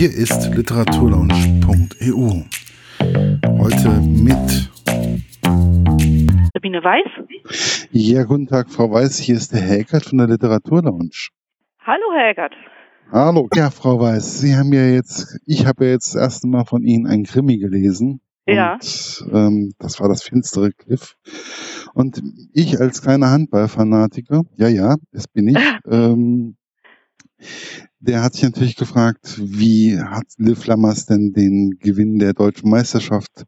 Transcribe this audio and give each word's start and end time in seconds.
Hier 0.00 0.16
ist 0.16 0.54
literaturlaunch.eu. 0.54 2.44
Heute 3.58 3.90
mit 4.00 4.70
Sabine 6.54 6.82
Weiß. 6.82 7.86
Ja, 7.90 8.24
guten 8.24 8.46
Tag, 8.46 8.70
Frau 8.70 8.90
Weiß. 8.90 9.18
Hier 9.18 9.36
ist 9.36 9.52
der 9.52 9.60
Helgert 9.60 10.06
von 10.06 10.16
der 10.16 10.28
Literaturlaunch. 10.28 11.32
Hallo, 11.80 12.14
Helgert. 12.16 12.54
Hallo. 13.12 13.46
Ja, 13.54 13.70
Frau 13.70 14.00
Weiß, 14.00 14.40
Sie 14.40 14.56
haben 14.56 14.72
ja 14.72 14.86
jetzt, 14.86 15.38
ich 15.44 15.66
habe 15.66 15.84
ja 15.84 15.90
jetzt 15.90 16.14
das 16.14 16.22
erste 16.22 16.48
Mal 16.48 16.64
von 16.64 16.82
Ihnen 16.82 17.06
ein 17.06 17.24
Krimi 17.24 17.58
gelesen. 17.58 18.22
Ja. 18.46 18.78
Und, 18.80 19.28
ähm, 19.34 19.74
das 19.78 20.00
war 20.00 20.08
das 20.08 20.22
finstere 20.22 20.70
Cliff. 20.72 21.16
Und 21.92 22.22
ich 22.54 22.80
als 22.80 23.02
kleiner 23.02 23.32
Handballfanatiker, 23.32 24.44
ja, 24.56 24.68
ja, 24.68 24.96
das 25.12 25.28
bin 25.28 25.48
ich, 25.48 25.58
ähm, 25.90 26.56
der 28.00 28.22
hat 28.22 28.32
sich 28.34 28.44
natürlich 28.44 28.76
gefragt, 28.76 29.38
wie 29.38 29.98
hat 29.98 30.26
Liv 30.38 30.66
Lammers 30.66 31.06
denn 31.06 31.32
den 31.32 31.78
Gewinn 31.80 32.18
der 32.18 32.32
deutschen 32.32 32.70
Meisterschaft 32.70 33.44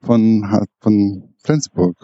von, 0.00 0.44
von 0.80 1.34
Flensburg 1.44 1.96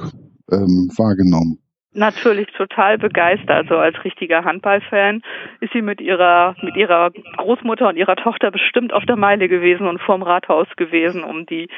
ähm, 0.51 0.91
wahrgenommen? 0.97 1.59
Natürlich 1.95 2.49
total 2.57 2.99
begeistert. 2.99 3.67
So 3.69 3.77
als 3.77 3.97
richtiger 4.05 4.45
Handballfan 4.45 5.23
ist 5.61 5.73
sie 5.73 5.83
mit 5.83 6.01
ihrer 6.01 6.55
mit 6.63 6.77
ihrer 6.77 7.11
Großmutter 7.39 7.89
und 7.89 7.97
ihrer 7.97 8.15
Tochter 8.15 8.51
bestimmt 8.53 8.93
auf 8.93 9.05
der 9.07 9.17
Meile 9.17 9.49
gewesen 9.49 9.89
und 9.89 10.01
vorm 10.01 10.23
Rathaus 10.23 10.69
gewesen, 10.77 11.25
um 11.25 11.47
die 11.47 11.69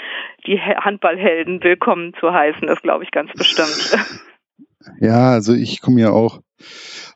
die 0.47 0.61
Handballhelden 0.61 1.63
willkommen 1.63 2.13
zu 2.21 2.33
heißen. 2.33 2.67
Das 2.67 2.83
glaube 2.83 3.05
ich 3.05 3.13
ganz 3.13 3.33
bestimmt. 3.33 3.97
Ja, 4.99 5.33
also 5.33 5.53
ich 5.53 5.81
komme 5.81 6.01
ja 6.01 6.11
auch 6.11 6.41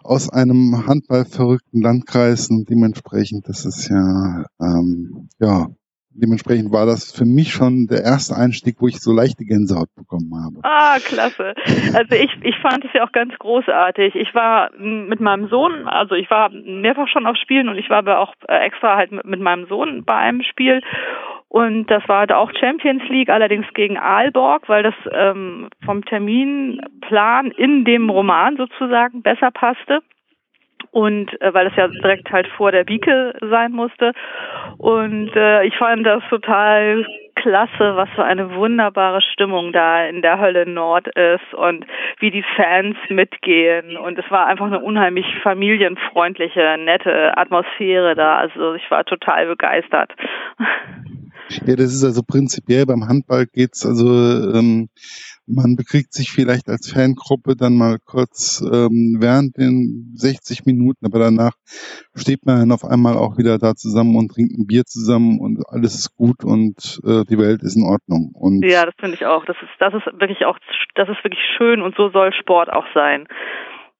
aus 0.03 0.31
einem 0.31 0.87
handballverrückten 0.87 1.81
Landkreis 1.83 2.51
und 2.51 2.69
dementsprechend, 2.69 3.49
das 3.49 3.65
ist 3.65 3.89
ja, 3.89 4.45
ähm, 4.61 5.29
ja, 5.39 5.67
dementsprechend 6.15 6.73
war 6.73 6.87
das 6.87 7.13
für 7.13 7.25
mich 7.25 7.53
schon 7.53 7.87
der 7.87 8.03
erste 8.03 8.37
Einstieg, 8.37 8.77
wo 8.81 8.89
ich 8.89 9.01
so 9.01 9.13
leichte 9.13 9.45
Gänsehaut 9.45 9.89
bekommen 9.97 10.33
habe. 10.43 10.61
Ah, 10.63 10.99
klasse. 11.05 11.55
Also 11.95 12.15
ich, 12.15 12.31
ich 12.43 12.57
fand 12.63 12.85
es 12.85 12.91
ja 12.95 13.07
auch 13.07 13.13
ganz 13.13 13.35
großartig. 13.39 14.15
Ich 14.15 14.35
war 14.35 14.71
mit 14.79 15.21
meinem 15.21 15.49
Sohn, 15.49 15.87
also 15.87 16.15
ich 16.15 16.31
war 16.31 16.51
mehrfach 16.51 17.09
schon 17.09 17.27
auf 17.27 17.37
Spielen 17.37 17.69
und 17.69 17.77
ich 17.77 17.91
war 17.91 17.99
aber 17.99 18.21
auch 18.21 18.33
äh, 18.49 18.65
extra 18.67 18.97
halt 18.97 19.13
mit, 19.13 19.25
mit 19.25 19.41
meinem 19.41 19.67
Sohn 19.67 20.05
bei 20.05 20.15
einem 20.15 20.43
Spiel 20.43 20.81
und 21.55 21.89
das 21.89 22.03
war 22.09 22.29
auch 22.37 22.51
Champions 22.59 23.05
League, 23.09 23.29
allerdings 23.29 23.67
gegen 23.75 23.97
Aalborg, 23.97 24.69
weil 24.69 24.83
das 24.83 24.95
ähm, 25.13 25.69
vom 25.85 26.05
Terminplan 26.05 27.53
in 27.53 27.85
dem 27.85 28.11
Roman 28.11 28.57
sozusagen 28.57 29.23
besser 29.23 29.53
passte. 29.53 30.01
Und 30.91 31.41
äh, 31.41 31.55
weil 31.55 31.69
es 31.69 31.77
ja 31.77 31.87
direkt 31.87 32.33
halt 32.33 32.49
vor 32.57 32.73
der 32.73 32.83
Bieke 32.83 33.35
sein 33.41 33.71
musste. 33.71 34.15
Und 34.79 35.31
äh, 35.37 35.65
ich 35.65 35.77
fand 35.77 36.05
das 36.05 36.25
total 36.29 37.07
klasse, 37.37 37.95
was 37.95 38.09
für 38.17 38.25
eine 38.25 38.57
wunderbare 38.57 39.23
Stimmung 39.23 39.73
da 39.73 40.07
in 40.07 40.23
der 40.23 40.41
Hölle 40.41 40.67
Nord 40.67 41.07
ist 41.07 41.55
und 41.55 41.87
wie 42.19 42.33
die 42.33 42.45
Fans 42.57 42.97
mitgehen. 43.11 43.97
Und 43.97 44.19
es 44.19 44.29
war 44.29 44.49
einfach 44.49 44.67
eine 44.67 44.81
unheimlich 44.81 45.27
familienfreundliche, 45.45 46.79
nette 46.81 47.39
Atmosphäre 47.39 48.17
da. 48.17 48.39
Also 48.39 48.75
ich 48.75 48.91
war 48.91 49.05
total 49.05 49.47
begeistert. 49.47 50.13
Ja, 51.67 51.77
das 51.77 51.93
ist 51.93 52.05
also 52.05 52.23
prinzipiell 52.23 52.87
beim 52.87 53.07
Handball 53.09 53.47
geht's 53.47 53.85
also 53.85 54.09
ähm, 54.55 54.89
man 55.47 55.77
bekriegt 55.77 56.13
sich 56.13 56.31
vielleicht 56.31 56.69
als 56.69 56.91
Fangruppe 56.91 57.55
dann 57.57 57.77
mal 57.77 57.99
kurz 58.05 58.63
ähm, 58.63 59.17
während 59.21 59.57
den 59.59 60.13
60 60.15 60.65
Minuten, 60.65 61.05
aber 61.05 61.19
danach 61.19 61.53
steht 62.15 62.47
man 62.47 62.61
dann 62.61 62.73
auf 62.73 62.85
einmal 62.85 63.17
auch 63.17 63.37
wieder 63.37 63.59
da 63.59 63.75
zusammen 63.75 64.17
und 64.17 64.33
trinkt 64.33 64.57
ein 64.59 64.67
Bier 64.67 64.85
zusammen 64.85 65.41
und 65.41 65.63
alles 65.69 65.95
ist 65.95 66.17
gut 66.17 66.45
und 66.45 67.01
äh, 67.05 67.25
die 67.29 67.39
Welt 67.39 67.63
ist 67.63 67.77
in 67.77 67.85
Ordnung. 67.85 68.33
Und 68.35 68.65
ja, 68.65 68.87
das 68.87 68.95
finde 68.99 69.17
ich 69.17 69.27
auch. 69.27 69.45
Das 69.45 69.57
ist 69.61 69.71
das 69.79 69.93
ist 69.95 70.07
wirklich 70.19 70.47
auch 70.47 70.59
das 70.95 71.09
ist 71.09 71.23
wirklich 71.25 71.45
schön 71.57 71.83
und 71.83 71.95
so 71.97 72.09
soll 72.11 72.33
Sport 72.33 72.73
auch 72.73 72.87
sein 72.95 73.27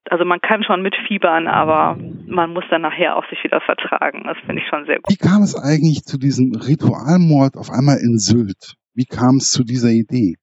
also 0.09 0.25
man 0.25 0.41
kann 0.41 0.63
schon 0.63 0.81
mitfiebern, 0.81 1.47
aber 1.47 1.97
man 2.27 2.51
muss 2.51 2.63
dann 2.69 2.81
nachher 2.81 3.15
auch 3.17 3.27
sich 3.29 3.43
wieder 3.43 3.61
vertragen. 3.61 4.23
Das 4.25 4.37
finde 4.45 4.61
ich 4.61 4.67
schon 4.67 4.85
sehr 4.85 4.97
gut. 4.97 5.09
Wie 5.09 5.17
kam 5.17 5.41
es 5.41 5.55
eigentlich 5.55 6.03
zu 6.03 6.17
diesem 6.17 6.53
Ritualmord 6.55 7.55
auf 7.57 7.69
einmal 7.69 7.97
in 7.97 8.17
Sylt? 8.17 8.75
Wie 8.93 9.05
kam 9.05 9.37
es 9.37 9.51
zu 9.51 9.63
dieser 9.63 9.89
Idee? 9.89 10.35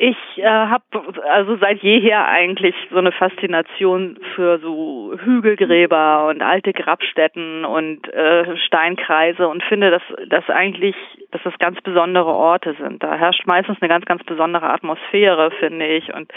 Ich 0.00 0.16
äh, 0.36 0.44
habe 0.44 0.84
also 1.28 1.56
seit 1.56 1.82
jeher 1.82 2.24
eigentlich 2.28 2.76
so 2.88 2.98
eine 2.98 3.10
Faszination 3.10 4.16
für 4.36 4.60
so 4.60 5.12
Hügelgräber 5.18 6.28
und 6.28 6.40
alte 6.40 6.72
Grabstätten 6.72 7.64
und 7.64 8.06
äh, 8.14 8.56
Steinkreise 8.58 9.48
und 9.48 9.64
finde, 9.64 9.90
dass 9.90 10.02
das 10.28 10.48
eigentlich, 10.50 10.94
dass 11.30 11.42
das 11.42 11.58
ganz 11.58 11.80
besondere 11.82 12.34
Orte 12.34 12.74
sind. 12.80 13.02
Da 13.02 13.14
herrscht 13.14 13.46
meistens 13.46 13.78
eine 13.80 13.88
ganz, 13.88 14.04
ganz 14.06 14.24
besondere 14.24 14.70
Atmosphäre, 14.70 15.50
finde 15.58 15.86
ich. 15.86 16.12
Und 16.14 16.32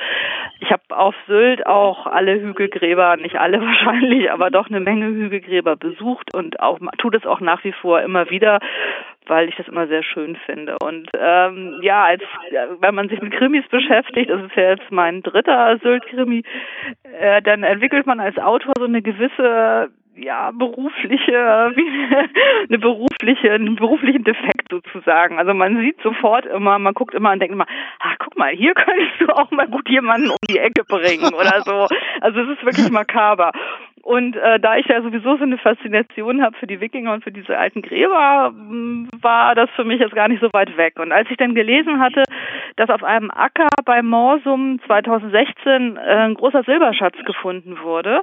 ich 0.60 0.72
habe 0.72 0.84
auf 0.90 1.16
Sylt 1.28 1.66
auch 1.66 2.08
alle 2.08 2.40
Hügelgräber, 2.42 3.18
nicht 3.18 3.38
alle 3.38 3.62
wahrscheinlich, 3.66 4.32
aber 4.32 4.50
doch 4.50 4.68
eine 4.68 4.80
Menge 4.80 5.08
Hügelgräber 5.08 5.76
besucht 5.76 6.34
und 6.34 6.60
auch 6.60 6.80
tut 6.98 7.16
es 7.16 7.26
auch 7.26 7.40
nach 7.40 7.64
wie 7.64 7.74
vor 7.74 8.02
immer 8.02 8.30
wieder 8.30 8.60
weil 9.28 9.48
ich 9.48 9.56
das 9.56 9.68
immer 9.68 9.88
sehr 9.88 10.04
schön 10.04 10.36
finde. 10.46 10.78
Und 10.84 11.10
ähm, 11.18 11.80
ja, 11.82 12.04
als 12.04 12.24
wenn 12.80 12.96
man 12.96 13.08
sich 13.08 13.22
mit 13.22 13.34
Krimis 13.34 13.66
beschäftigt, 13.70 14.30
das 14.30 14.42
ist 14.42 14.56
ja 14.56 14.72
jetzt 14.72 14.92
mein 14.92 15.22
dritter 15.22 15.78
Sylt-Krimi, 15.78 16.44
äh, 17.20 17.42
dann 17.42 17.64
entwickelt 17.64 18.06
man 18.06 18.20
als 18.20 18.38
Autor 18.38 18.74
so 18.78 18.86
eine 18.86 19.02
gewisse 19.02 19.90
ja, 20.24 20.52
berufliche, 20.52 21.72
wie 21.76 22.68
eine 22.70 22.80
berufliche, 22.80 23.52
einen 23.52 23.76
beruflichen 23.76 24.24
Defekt 24.24 24.70
sozusagen. 24.70 25.40
Also 25.40 25.54
man 25.54 25.78
sieht 25.80 26.02
sofort 26.02 26.46
immer, 26.46 26.80
man 26.80 26.94
guckt 26.94 27.14
immer 27.14 27.32
und 27.32 27.40
denkt 27.40 27.54
immer, 27.54 27.68
ah, 28.00 28.16
guck 28.20 28.38
mal, 28.38 28.52
hier 28.52 28.74
könntest 28.76 29.20
du 29.20 29.28
auch 29.28 29.52
mal 29.52 29.68
gut 29.68 29.90
jemanden 29.90 30.30
um 30.30 30.38
die 30.50 30.60
Ecke 30.60 30.84
bringen 30.84 31.34
oder 31.34 31.62
so. 31.62 31.88
Also 32.22 32.42
es 32.42 32.58
ist 32.58 32.66
wirklich 32.66 32.92
makaber. 32.92 33.52
Und 34.04 34.36
äh, 34.36 34.60
da 34.60 34.78
ich 34.78 34.88
ja 34.88 35.02
sowieso 35.02 35.38
so 35.38 35.44
eine 35.44 35.60
Faszination 35.60 36.42
habe 36.42 36.58
für 36.58 36.66
die 36.66 36.82
Wikinger 36.82 37.14
und 37.14 37.24
für 37.24 37.32
diese 37.32 37.58
alten 37.58 37.84
Gräber, 37.84 38.52
war 39.22 39.54
das 39.54 39.70
für 39.76 39.84
mich 39.84 40.00
jetzt 40.00 40.16
gar 40.16 40.28
nicht 40.28 40.42
so 40.42 40.50
weit 40.54 40.76
weg. 40.76 40.98
Und 41.00 41.12
als 41.12 41.30
ich 41.30 41.38
dann 41.38 41.54
gelesen 41.54 42.00
hatte, 42.00 42.24
dass 42.78 42.90
auf 42.90 43.04
einem 43.04 43.30
Acker 43.30 43.68
bei 43.86 44.02
Morsum 44.02 44.80
2016 44.88 45.98
äh, 45.98 46.00
ein 46.00 46.34
großer 46.34 46.64
Silberschatz 46.64 47.16
gefunden 47.26 47.78
wurde, 47.84 48.22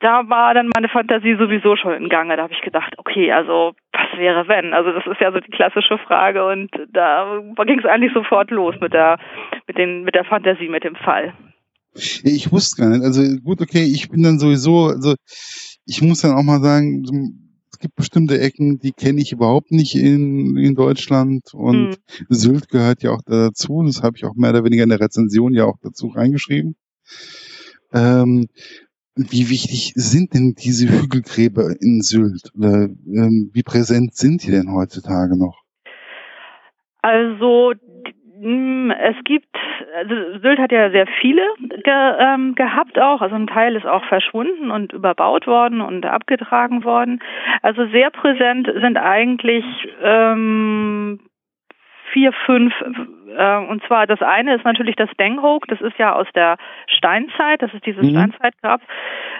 da 0.00 0.28
war 0.28 0.54
dann 0.54 0.70
meine 0.74 0.88
Fantasie 0.88 1.36
sowieso 1.36 1.76
schon 1.76 1.94
in 1.94 2.08
Gange. 2.08 2.36
Da 2.36 2.44
habe 2.44 2.52
ich 2.52 2.60
gedacht, 2.60 2.94
okay, 2.98 3.32
also 3.32 3.72
was 3.92 4.18
wäre 4.18 4.48
wenn? 4.48 4.72
Also 4.72 4.92
das 4.92 5.06
ist 5.06 5.20
ja 5.20 5.32
so 5.32 5.40
die 5.40 5.50
klassische 5.50 5.98
Frage 5.98 6.46
und 6.46 6.70
da 6.92 7.40
ging 7.64 7.78
es 7.78 7.84
eigentlich 7.84 8.12
sofort 8.12 8.50
los 8.50 8.74
mit 8.80 8.92
der 8.92 9.18
mit 9.66 9.78
den 9.78 10.04
mit 10.04 10.14
der 10.14 10.24
Fantasie, 10.24 10.68
mit 10.68 10.84
dem 10.84 10.96
Fall. 10.96 11.34
Ich 12.24 12.52
wusste 12.52 12.82
gar 12.82 12.90
nicht. 12.90 13.02
Also 13.02 13.22
gut, 13.42 13.60
okay, 13.60 13.84
ich 13.84 14.10
bin 14.10 14.22
dann 14.22 14.38
sowieso, 14.38 14.86
also 14.86 15.14
ich 15.86 16.02
muss 16.02 16.20
dann 16.20 16.32
auch 16.32 16.42
mal 16.42 16.60
sagen, 16.60 17.04
es 17.72 17.78
gibt 17.78 17.96
bestimmte 17.96 18.40
Ecken, 18.40 18.78
die 18.78 18.92
kenne 18.92 19.20
ich 19.20 19.32
überhaupt 19.32 19.70
nicht 19.70 19.94
in, 19.94 20.56
in 20.56 20.74
Deutschland 20.74 21.52
und 21.52 21.94
hm. 21.94 21.96
Sylt 22.28 22.68
gehört 22.68 23.02
ja 23.02 23.12
auch 23.12 23.22
dazu. 23.24 23.82
Das 23.86 24.02
habe 24.02 24.16
ich 24.16 24.24
auch 24.24 24.34
mehr 24.34 24.50
oder 24.50 24.64
weniger 24.64 24.82
in 24.82 24.88
der 24.88 25.00
Rezension 25.00 25.54
ja 25.54 25.64
auch 25.64 25.76
dazu 25.82 26.08
reingeschrieben. 26.08 26.76
Ähm, 27.92 28.46
wie 29.16 29.48
wichtig 29.48 29.92
sind 29.94 30.34
denn 30.34 30.54
diese 30.58 30.88
Hügelgräber 30.88 31.74
in 31.80 32.02
Sylt? 32.02 32.52
Oder 32.56 32.84
ähm, 32.84 33.50
wie 33.52 33.62
präsent 33.62 34.14
sind 34.14 34.46
die 34.46 34.50
denn 34.50 34.72
heutzutage 34.72 35.38
noch? 35.38 35.62
Also 37.00 37.72
es 38.38 39.16
gibt, 39.24 39.56
also 39.96 40.38
Sylt 40.40 40.58
hat 40.58 40.70
ja 40.70 40.90
sehr 40.90 41.06
viele 41.20 41.42
ge, 41.58 42.14
ähm, 42.18 42.54
gehabt 42.54 42.98
auch, 42.98 43.22
also 43.22 43.34
ein 43.34 43.46
Teil 43.46 43.76
ist 43.76 43.86
auch 43.86 44.04
verschwunden 44.04 44.70
und 44.70 44.92
überbaut 44.92 45.46
worden 45.46 45.80
und 45.80 46.04
abgetragen 46.04 46.84
worden. 46.84 47.20
Also 47.62 47.86
sehr 47.88 48.10
präsent 48.10 48.68
sind 48.80 48.98
eigentlich 48.98 49.64
ähm, 50.02 51.20
vier, 52.12 52.32
fünf. 52.32 52.72
Äh, 53.36 53.56
und 53.56 53.82
zwar 53.84 54.06
das 54.06 54.22
eine 54.22 54.54
ist 54.54 54.64
natürlich 54.64 54.96
das 54.96 55.10
Denghoek, 55.18 55.66
das 55.68 55.80
ist 55.80 55.98
ja 55.98 56.14
aus 56.14 56.26
der 56.34 56.56
Steinzeit, 56.86 57.62
das 57.62 57.72
ist 57.74 57.84
dieses 57.84 58.02
mhm. 58.02 58.10
Steinzeitgrab, 58.10 58.80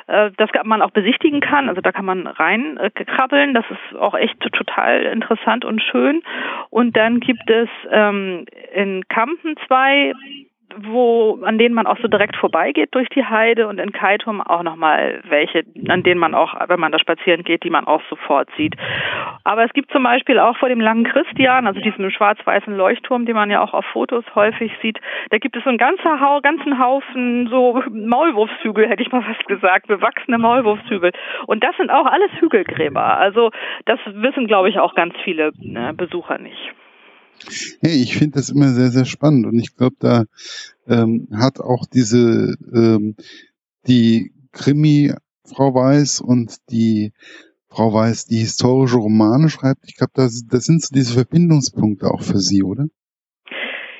äh, 0.07 0.31
das 0.37 0.51
man 0.65 0.83
auch 0.83 0.91
besichtigen 0.91 1.41
kann. 1.41 1.69
Also 1.69 1.81
da 1.81 1.93
kann 1.93 2.05
man 2.05 2.27
rein 2.27 2.77
äh, 2.77 2.91
krabbeln, 2.91 3.55
das 3.55 3.65
ist 3.71 3.99
auch 3.99 4.15
echt 4.15 4.41
total 4.41 5.03
interessant 5.03 5.65
und 5.65 5.83
schön. 5.83 6.23
Und 6.71 6.97
dann 6.97 7.21
gibt 7.21 7.49
es 7.51 7.69
ähm, 7.91 8.47
in 8.75 9.07
Kampen 9.09 9.57
zwei 9.67 10.13
wo 10.79 11.39
an 11.43 11.59
denen 11.59 11.75
man 11.75 11.87
auch 11.87 11.99
so 12.01 12.09
direkt 12.09 12.37
vorbeigeht 12.37 12.95
durch 12.95 13.09
die 13.09 13.25
Heide 13.25 13.69
und 13.69 13.79
in 13.79 13.93
Kaitum 13.93 14.41
auch 14.41 14.63
nochmal 14.63 15.21
welche, 15.29 15.65
an 15.89 16.03
denen 16.03 16.21
man 16.21 16.35
auch, 16.35 16.55
wenn 16.69 16.81
man 16.81 16.93
da 16.93 16.99
spazieren 16.99 17.45
geht, 17.45 17.65
die 17.65 17.71
man 17.71 17.87
auch 17.87 18.03
sofort 18.09 18.49
sieht. 18.57 18.75
Aber 19.45 19.65
es 19.65 19.73
gibt 19.73 19.91
zum 19.93 20.03
Beispiel 20.03 20.39
auch 20.39 20.57
vor 20.57 20.69
dem 20.69 20.81
langen 20.81 21.05
Christian, 21.05 21.67
also 21.67 21.81
diesem 21.81 22.11
schwarz-weißen 22.11 22.77
Leuchtturm, 22.77 23.27
den 23.27 23.35
man 23.35 23.51
ja 23.51 23.63
auch 23.63 23.75
auf 23.75 23.85
Fotos 23.87 24.25
häufig 24.35 24.73
sieht, 24.83 24.99
da 25.31 25.39
gibt 25.39 25.57
es 25.57 25.65
so 25.65 25.69
einen 25.69 25.79
ganzen, 25.79 26.21
Hau 26.21 26.41
ganzen 26.41 26.79
Haufen 26.79 27.49
so 27.49 27.83
Maulwurfshügel, 27.91 28.89
hätte 28.89 29.03
ich 29.03 29.13
mal 29.13 29.23
fast 29.23 29.47
gesagt, 29.47 29.87
bewachsene 29.87 30.39
Maulwurfshügel. 30.39 31.13
Und 31.47 31.65
das 31.65 31.77
sind 31.77 31.91
auch 31.91 32.07
alles 32.07 32.31
Hügelgräber. 32.41 33.19
Also 33.19 33.51
das 33.85 33.99
wissen, 34.07 34.47
glaube 34.47 34.69
ich, 34.69 34.79
auch 34.79 34.95
ganz 34.95 35.15
viele 35.25 35.49
äh, 35.49 35.93
Besucher 35.93 36.39
nicht. 36.39 36.75
Hey, 37.81 38.03
ich 38.03 38.17
finde 38.17 38.39
das 38.39 38.51
immer 38.51 38.69
sehr, 38.69 38.89
sehr 38.89 39.05
spannend 39.05 39.47
und 39.47 39.59
ich 39.59 39.77
glaube, 39.77 39.97
da 40.01 40.25
ähm, 40.89 41.29
hat 41.33 41.61
auch 41.61 41.87
diese 41.87 42.57
ähm, 42.73 43.17
die 43.87 44.33
Krimi 44.53 45.13
Frau 45.45 45.75
Weiß 45.75 46.21
und 46.21 46.57
die 46.71 47.13
Frau 47.69 47.93
Weiß, 47.93 48.27
die 48.27 48.39
historische 48.39 48.97
Romane 48.97 49.49
schreibt. 49.49 49.85
Ich 49.87 49.97
glaube, 49.97 50.13
das, 50.15 50.47
das 50.51 50.65
sind 50.65 50.83
so 50.83 50.95
diese 50.95 51.15
Verbindungspunkte 51.15 52.07
auch 52.07 52.23
für 52.23 52.39
Sie, 52.39 52.63
oder? 52.63 52.87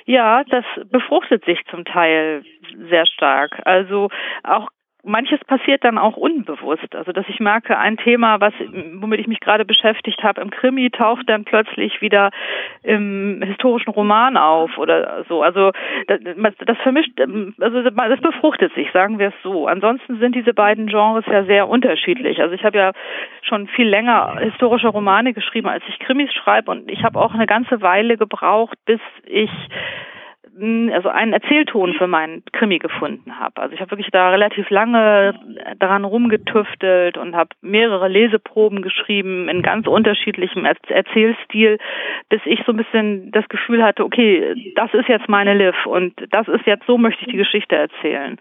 Ja, 0.05 0.43
das 0.45 0.63
befruchtet 0.89 1.43
sich 1.45 1.59
zum 1.69 1.83
Teil 1.83 2.43
sehr 2.89 3.05
stark. 3.05 3.61
Also 3.65 4.09
auch 4.43 4.69
manches 5.07 5.39
passiert 5.45 5.83
dann 5.83 5.97
auch 5.97 6.17
unbewusst. 6.17 6.95
Also 6.95 7.11
dass 7.11 7.27
ich 7.29 7.39
merke, 7.39 7.77
ein 7.77 7.97
Thema, 7.97 8.39
was 8.39 8.53
womit 8.95 9.19
ich 9.19 9.27
mich 9.27 9.39
gerade 9.39 9.65
beschäftigt 9.65 10.23
habe, 10.23 10.41
im 10.41 10.49
Krimi 10.49 10.89
taucht 10.89 11.29
dann 11.29 11.45
plötzlich 11.45 12.01
wieder 12.01 12.31
im 12.83 13.41
historischen 13.43 13.89
Roman 13.89 14.37
auf 14.37 14.77
oder 14.77 15.25
so. 15.27 15.41
Also 15.41 15.71
das, 16.07 16.19
das 16.65 16.77
vermischt, 16.79 17.19
also 17.59 17.81
das 17.81 18.21
befruchtet 18.21 18.73
sich, 18.73 18.91
sagen 18.91 19.19
wir 19.19 19.29
es 19.29 19.43
so. 19.43 19.67
Ansonsten 19.67 20.19
sind 20.19 20.35
diese 20.35 20.53
beiden 20.53 20.87
Genres 20.87 21.25
ja 21.27 21.43
sehr 21.45 21.67
unterschiedlich. 21.67 22.41
Also 22.41 22.53
ich 22.53 22.63
habe 22.63 22.77
ja 22.77 22.91
schon 23.41 23.67
viel 23.67 23.87
länger 23.87 24.37
historische 24.39 24.89
Romane 24.89 25.33
geschrieben, 25.33 25.67
als 25.67 25.83
ich 25.87 25.99
Krimis 25.99 26.33
schreibe 26.33 26.71
und 26.71 26.91
ich 26.91 27.03
habe 27.03 27.19
auch 27.19 27.33
eine 27.33 27.47
ganze 27.47 27.81
Weile 27.81 28.17
gebraucht, 28.17 28.77
bis 28.85 28.99
ich 29.25 29.51
also 30.93 31.09
einen 31.09 31.33
Erzählton 31.33 31.93
für 31.93 32.07
meinen 32.07 32.43
Krimi 32.51 32.79
gefunden 32.79 33.39
habe. 33.39 33.61
Also 33.61 33.73
ich 33.73 33.81
habe 33.81 33.91
wirklich 33.91 34.09
da 34.11 34.29
relativ 34.29 34.69
lange 34.69 35.33
daran 35.79 36.05
rumgetüftelt 36.05 37.17
und 37.17 37.35
habe 37.35 37.49
mehrere 37.61 38.07
Leseproben 38.07 38.81
geschrieben 38.81 39.49
in 39.49 39.61
ganz 39.61 39.87
unterschiedlichem 39.87 40.65
Erzählstil, 40.65 41.77
bis 42.29 42.41
ich 42.45 42.59
so 42.65 42.71
ein 42.71 42.77
bisschen 42.77 43.31
das 43.31 43.47
Gefühl 43.49 43.83
hatte, 43.83 44.03
okay, 44.03 44.73
das 44.75 44.93
ist 44.93 45.07
jetzt 45.07 45.29
meine 45.29 45.53
Liv 45.53 45.75
und 45.85 46.13
das 46.31 46.47
ist 46.47 46.65
jetzt 46.65 46.85
so 46.87 46.97
möchte 46.97 47.21
ich 47.21 47.31
die 47.31 47.37
Geschichte 47.37 47.75
erzählen. 47.75 48.37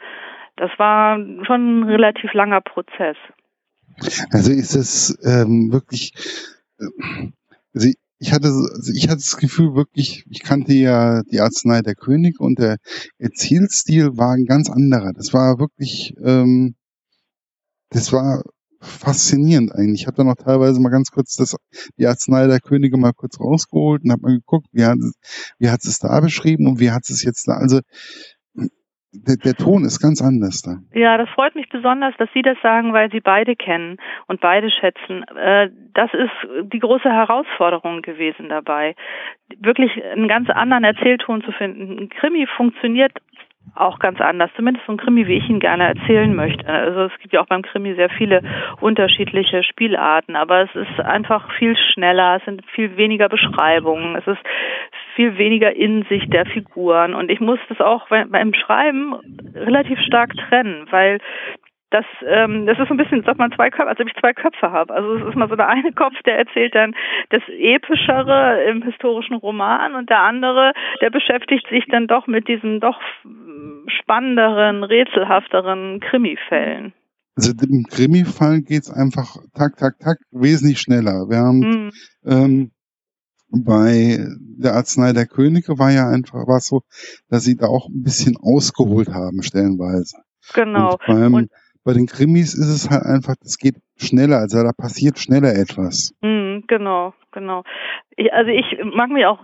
Das 0.56 0.70
war 0.78 1.18
schon 1.46 1.80
ein 1.80 1.82
relativ 1.84 2.32
langer 2.32 2.60
Prozess. 2.60 3.16
Also 4.30 4.52
ist 4.52 4.74
es 4.74 5.18
ähm, 5.24 5.70
wirklich, 5.72 6.12
also 7.74 7.88
ich 8.18 8.32
hatte, 8.32 8.48
also 8.48 8.92
ich 8.94 9.08
hatte 9.08 9.18
das 9.18 9.36
Gefühl 9.36 9.74
wirklich, 9.74 10.24
ich 10.30 10.42
kannte 10.42 10.72
ja 10.72 11.22
die 11.24 11.40
Arznei 11.40 11.82
der 11.82 11.94
König 11.94 12.40
und 12.40 12.58
der 12.58 12.76
Erzählstil 13.18 14.16
war 14.16 14.32
ein 14.32 14.46
ganz 14.46 14.70
anderer. 14.70 15.12
Das 15.12 15.32
war 15.32 15.58
wirklich, 15.58 16.14
ähm, 16.22 16.76
das 17.90 18.12
war 18.12 18.42
faszinierend 18.80 19.72
eigentlich. 19.74 20.02
Ich 20.02 20.06
habe 20.06 20.16
da 20.16 20.24
noch 20.24 20.36
teilweise 20.36 20.80
mal 20.80 20.90
ganz 20.90 21.10
kurz 21.10 21.34
das, 21.36 21.56
die 21.98 22.06
Arznei 22.06 22.46
der 22.46 22.60
Könige 22.60 22.96
mal 22.96 23.12
kurz 23.12 23.40
rausgeholt 23.40 24.04
und 24.04 24.12
habe 24.12 24.22
mal 24.22 24.36
geguckt, 24.36 24.68
wie 24.72 24.84
hat, 24.84 24.98
wie 25.58 25.70
hat 25.70 25.84
es 25.84 25.98
da 25.98 26.20
beschrieben 26.20 26.66
und 26.66 26.80
wie 26.80 26.90
hat 26.90 27.08
es 27.08 27.22
jetzt 27.22 27.48
da. 27.48 27.54
Also 27.54 27.80
der, 29.26 29.36
der 29.36 29.54
Ton 29.54 29.84
ist 29.84 30.00
ganz 30.00 30.22
anders 30.22 30.62
da. 30.62 30.78
Ja, 30.98 31.16
das 31.16 31.28
freut 31.30 31.54
mich 31.54 31.68
besonders, 31.68 32.14
dass 32.18 32.28
Sie 32.34 32.42
das 32.42 32.56
sagen, 32.62 32.92
weil 32.92 33.10
Sie 33.10 33.20
beide 33.20 33.56
kennen 33.56 33.98
und 34.26 34.40
beide 34.40 34.70
schätzen. 34.70 35.24
Äh, 35.36 35.70
das 35.94 36.10
ist 36.12 36.72
die 36.72 36.78
große 36.78 37.10
Herausforderung 37.10 38.02
gewesen 38.02 38.48
dabei, 38.48 38.94
wirklich 39.58 39.90
einen 40.04 40.28
ganz 40.28 40.50
anderen 40.50 40.84
Erzählton 40.84 41.42
zu 41.42 41.52
finden. 41.52 41.98
Ein 41.98 42.08
Krimi 42.08 42.46
funktioniert 42.56 43.12
auch 43.74 43.98
ganz 43.98 44.20
anders, 44.20 44.50
zumindest 44.56 44.86
so 44.86 44.92
ein 44.92 44.98
Krimi, 44.98 45.26
wie 45.26 45.36
ich 45.36 45.48
ihn 45.48 45.60
gerne 45.60 45.84
erzählen 45.84 46.34
möchte. 46.34 46.66
Also 46.66 47.02
es 47.02 47.18
gibt 47.20 47.34
ja 47.34 47.40
auch 47.40 47.46
beim 47.46 47.62
Krimi 47.62 47.94
sehr 47.94 48.08
viele 48.10 48.42
unterschiedliche 48.80 49.62
Spielarten, 49.62 50.36
aber 50.36 50.62
es 50.62 50.74
ist 50.74 51.00
einfach 51.00 51.50
viel 51.58 51.76
schneller, 51.76 52.36
es 52.36 52.44
sind 52.44 52.64
viel 52.74 52.96
weniger 52.96 53.28
Beschreibungen, 53.28 54.16
es 54.16 54.26
ist 54.26 54.40
viel 55.14 55.36
weniger 55.38 55.74
Insicht 55.74 56.32
der 56.32 56.46
Figuren 56.46 57.14
und 57.14 57.30
ich 57.30 57.40
muss 57.40 57.58
das 57.68 57.80
auch 57.80 58.08
beim 58.08 58.54
Schreiben 58.54 59.14
relativ 59.54 59.98
stark 60.00 60.34
trennen, 60.48 60.86
weil 60.90 61.18
das, 61.90 62.04
ähm, 62.26 62.66
das 62.66 62.78
ist 62.78 62.88
so 62.88 62.94
ein 62.94 62.96
bisschen, 62.96 63.22
sagt 63.22 63.38
man, 63.38 63.52
zwei 63.52 63.70
Köpfe, 63.70 63.88
als 63.88 64.00
ob 64.00 64.08
ich 64.08 64.20
zwei 64.20 64.32
Köpfe 64.32 64.72
habe. 64.72 64.92
Also 64.92 65.14
es 65.14 65.28
ist 65.28 65.36
mal 65.36 65.48
so 65.48 65.56
der 65.56 65.68
eine 65.68 65.92
Kopf, 65.92 66.14
der 66.24 66.38
erzählt 66.38 66.74
dann 66.74 66.94
das 67.30 67.42
Epischere 67.48 68.64
im 68.64 68.82
historischen 68.82 69.36
Roman 69.36 69.94
und 69.94 70.10
der 70.10 70.20
andere, 70.20 70.72
der 71.00 71.10
beschäftigt 71.10 71.66
sich 71.70 71.84
dann 71.88 72.08
doch 72.08 72.26
mit 72.26 72.48
diesen 72.48 72.80
doch 72.80 73.00
spannenderen, 73.86 74.82
rätselhafteren 74.82 76.00
Krimi-Fällen. 76.00 76.92
Also 77.36 77.52
im 77.52 77.84
Krimi-Fall 77.88 78.62
geht's 78.62 78.90
einfach 78.90 79.36
tak, 79.54 79.76
tak, 79.76 79.98
tak 80.00 80.18
wesentlich 80.32 80.80
schneller. 80.80 81.26
Während 81.28 81.64
mhm. 81.64 81.90
ähm, 82.24 82.70
bei 83.50 84.18
der 84.58 84.74
Arznei 84.74 85.12
der 85.12 85.26
Könige 85.26 85.78
war 85.78 85.92
ja 85.92 86.08
einfach 86.08 86.46
war 86.48 86.60
so, 86.60 86.80
dass 87.28 87.44
sie 87.44 87.56
da 87.56 87.66
auch 87.66 87.88
ein 87.88 88.02
bisschen 88.02 88.36
ausgeholt 88.36 89.08
haben 89.08 89.42
stellenweise. 89.42 90.16
Genau. 90.54 90.92
Und 90.92 91.00
beim, 91.06 91.34
und 91.34 91.50
bei 91.86 91.92
den 91.92 92.06
Krimis 92.06 92.52
ist 92.52 92.68
es 92.68 92.90
halt 92.90 93.06
einfach, 93.06 93.36
das 93.40 93.58
geht 93.58 93.76
schneller, 93.96 94.38
also 94.38 94.58
da 94.62 94.72
passiert 94.76 95.18
schneller 95.18 95.54
etwas. 95.54 96.12
Mm, 96.20 96.66
genau, 96.66 97.14
genau. 97.30 97.62
Ich, 98.16 98.32
also 98.32 98.50
ich 98.50 98.66
mag 98.82 99.08
mich 99.10 99.24
auch 99.24 99.38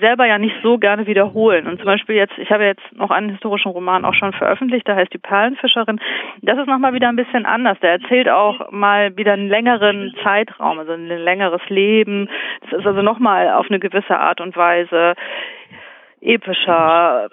selber 0.00 0.26
ja 0.26 0.38
nicht 0.38 0.54
so 0.62 0.78
gerne 0.78 1.06
wiederholen. 1.06 1.66
Und 1.66 1.76
zum 1.76 1.86
Beispiel 1.86 2.16
jetzt, 2.16 2.32
ich 2.38 2.50
habe 2.50 2.64
jetzt 2.64 2.82
noch 2.92 3.10
einen 3.10 3.30
historischen 3.30 3.72
Roman 3.72 4.06
auch 4.06 4.14
schon 4.14 4.32
veröffentlicht, 4.32 4.86
der 4.88 4.96
heißt 4.96 5.12
Die 5.12 5.18
Perlenfischerin. 5.18 6.00
Das 6.40 6.58
ist 6.58 6.66
nochmal 6.66 6.94
wieder 6.94 7.08
ein 7.08 7.16
bisschen 7.16 7.44
anders. 7.44 7.78
Der 7.80 7.92
erzählt 7.92 8.28
auch 8.28 8.70
mal 8.70 9.14
wieder 9.16 9.34
einen 9.34 9.48
längeren 9.48 10.14
Zeitraum, 10.22 10.78
also 10.78 10.92
ein 10.92 11.06
längeres 11.06 11.62
Leben. 11.68 12.28
Das 12.62 12.80
ist 12.80 12.86
also 12.86 13.02
nochmal 13.02 13.50
auf 13.50 13.66
eine 13.68 13.80
gewisse 13.80 14.18
Art 14.18 14.40
und 14.40 14.56
Weise 14.56 15.14
epischer, 16.22 17.28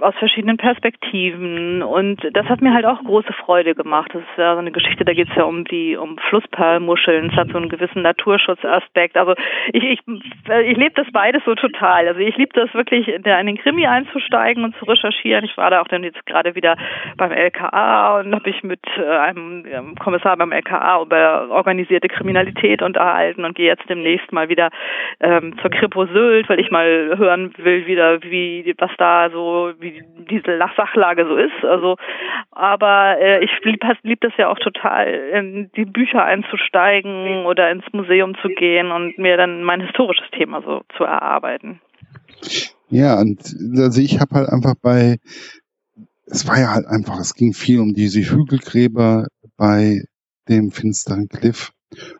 aus 0.00 0.14
verschiedenen 0.18 0.56
Perspektiven 0.56 1.82
und 1.82 2.20
das 2.32 2.46
hat 2.46 2.62
mir 2.62 2.72
halt 2.72 2.86
auch 2.86 3.02
große 3.04 3.32
Freude 3.34 3.74
gemacht. 3.74 4.10
Das 4.14 4.22
ist 4.22 4.38
ja 4.38 4.54
so 4.54 4.60
eine 4.60 4.72
Geschichte, 4.72 5.04
da 5.04 5.12
geht 5.12 5.28
es 5.28 5.36
ja 5.36 5.44
um 5.44 5.64
die 5.64 5.96
um 5.96 6.16
Flussperlmuscheln, 6.28 7.30
es 7.30 7.36
hat 7.36 7.48
so 7.48 7.58
einen 7.58 7.68
gewissen 7.68 8.02
Naturschutzaspekt. 8.02 9.16
Also 9.16 9.34
ich 9.72 9.84
ich, 9.84 10.00
ich 10.06 10.76
lebe 10.76 10.94
das 10.94 11.06
beides 11.12 11.42
so 11.44 11.54
total. 11.54 12.08
Also 12.08 12.20
ich 12.20 12.36
liebe 12.36 12.52
das 12.54 12.72
wirklich, 12.74 13.08
in 13.08 13.22
den 13.22 13.58
Krimi 13.58 13.86
einzusteigen 13.86 14.64
und 14.64 14.74
zu 14.76 14.84
recherchieren. 14.86 15.44
Ich 15.44 15.56
war 15.56 15.70
da 15.70 15.82
auch 15.82 15.88
dann 15.88 16.04
jetzt 16.04 16.24
gerade 16.26 16.54
wieder 16.54 16.76
beim 17.16 17.32
LKA 17.32 18.20
und 18.20 18.34
habe 18.34 18.48
ich 18.48 18.62
mit 18.62 18.80
äh, 18.96 19.04
einem 19.04 19.64
ähm, 19.66 19.94
Kommissar 19.96 20.36
beim 20.36 20.52
LKA 20.52 21.02
über 21.02 21.50
organisierte 21.50 22.08
Kriminalität 22.08 22.82
unterhalten 22.82 23.44
und 23.44 23.54
gehe 23.54 23.66
jetzt 23.66 23.88
demnächst 23.88 24.32
mal 24.32 24.48
wieder 24.48 24.70
ähm, 25.20 25.56
zur 25.60 25.70
Kripo 25.70 26.06
Sylt, 26.06 26.48
weil 26.48 26.60
ich 26.60 26.70
mal 26.70 27.16
hören 27.16 27.52
will 27.58 27.86
wieder, 27.86 28.22
wie 28.22 28.29
was 28.30 28.90
da 28.98 29.30
so 29.30 29.72
wie 29.78 30.02
diese 30.30 30.58
Sachlage 30.76 31.26
so 31.26 31.36
ist. 31.36 31.64
Also, 31.64 31.96
aber 32.50 33.18
äh, 33.20 33.44
ich 33.44 33.50
lieb, 33.62 33.82
lieb 34.02 34.20
das 34.20 34.32
ja 34.38 34.48
auch 34.48 34.58
total, 34.58 35.06
in 35.08 35.70
die 35.76 35.84
Bücher 35.84 36.24
einzusteigen 36.24 37.46
oder 37.46 37.70
ins 37.70 37.84
Museum 37.92 38.36
zu 38.42 38.48
gehen 38.48 38.90
und 38.90 39.18
mir 39.18 39.36
dann 39.36 39.62
mein 39.62 39.80
historisches 39.80 40.30
Thema 40.32 40.62
so 40.62 40.82
zu 40.96 41.04
erarbeiten. 41.04 41.80
Ja, 42.88 43.20
und 43.20 43.40
also 43.78 44.00
ich 44.00 44.20
habe 44.20 44.34
halt 44.34 44.48
einfach 44.48 44.74
bei, 44.80 45.18
es 46.26 46.48
war 46.48 46.58
ja 46.58 46.74
halt 46.74 46.86
einfach, 46.86 47.18
es 47.18 47.34
ging 47.34 47.52
viel 47.52 47.80
um 47.80 47.94
diese 47.94 48.20
Hügelgräber 48.20 49.26
bei 49.56 50.02
dem 50.48 50.70
finsteren 50.70 51.28
Cliff 51.28 51.72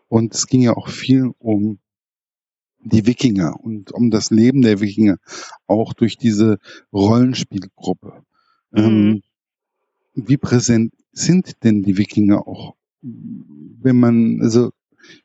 und 0.08 0.34
es 0.34 0.46
ging 0.46 0.62
ja 0.62 0.74
auch 0.74 0.88
viel 0.88 1.30
um 1.38 1.78
die 2.82 3.06
Wikinger 3.06 3.54
und 3.62 3.92
um 3.92 4.10
das 4.10 4.30
Leben 4.30 4.62
der 4.62 4.80
Wikinger, 4.80 5.16
auch 5.66 5.92
durch 5.92 6.16
diese 6.16 6.58
Rollenspielgruppe. 6.92 8.22
Mhm. 8.70 8.78
Ähm, 8.78 9.22
wie 10.14 10.36
präsent 10.36 10.92
sind 11.12 11.64
denn 11.64 11.82
die 11.82 11.98
Wikinger 11.98 12.46
auch, 12.46 12.74
wenn 13.02 13.98
man, 13.98 14.40
also, 14.42 14.70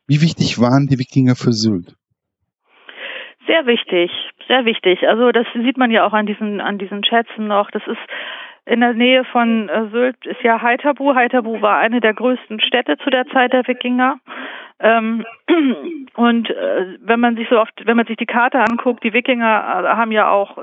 wie 0.06 0.20
wichtig 0.22 0.58
waren 0.58 0.86
die 0.86 0.98
Wikinger 0.98 1.36
für 1.36 1.52
Sylt? 1.52 1.94
Sehr 3.46 3.66
wichtig, 3.66 4.10
sehr 4.48 4.64
wichtig. 4.64 5.06
Also 5.06 5.30
das 5.30 5.46
sieht 5.54 5.76
man 5.76 5.90
ja 5.90 6.04
auch 6.06 6.12
an 6.12 6.26
diesen 6.26 6.60
an 6.60 6.78
diesen 6.78 7.04
Schätzen 7.04 7.46
noch. 7.46 7.70
Das 7.70 7.82
ist 7.86 7.98
in 8.64 8.80
der 8.80 8.94
Nähe 8.94 9.24
von 9.24 9.68
äh, 9.68 9.88
Sylt 9.90 10.26
ist 10.26 10.42
ja 10.42 10.60
Heiterbu. 10.60 11.14
Heiterbu 11.14 11.62
war 11.62 11.78
eine 11.78 12.00
der 12.00 12.14
größten 12.14 12.60
Städte 12.60 12.96
zu 12.98 13.10
der 13.10 13.26
Zeit 13.26 13.52
der 13.52 13.66
Wikinger. 13.68 14.18
Ähm, 14.78 15.24
und 16.16 16.50
äh, 16.50 16.98
wenn 17.00 17.20
man 17.20 17.36
sich 17.36 17.48
so 17.48 17.58
oft, 17.58 17.72
wenn 17.86 17.96
man 17.96 18.06
sich 18.06 18.16
die 18.16 18.26
Karte 18.26 18.58
anguckt, 18.58 19.02
die 19.04 19.14
Wikinger 19.14 19.84
äh, 19.84 19.88
haben 19.96 20.12
ja 20.12 20.28
auch 20.28 20.58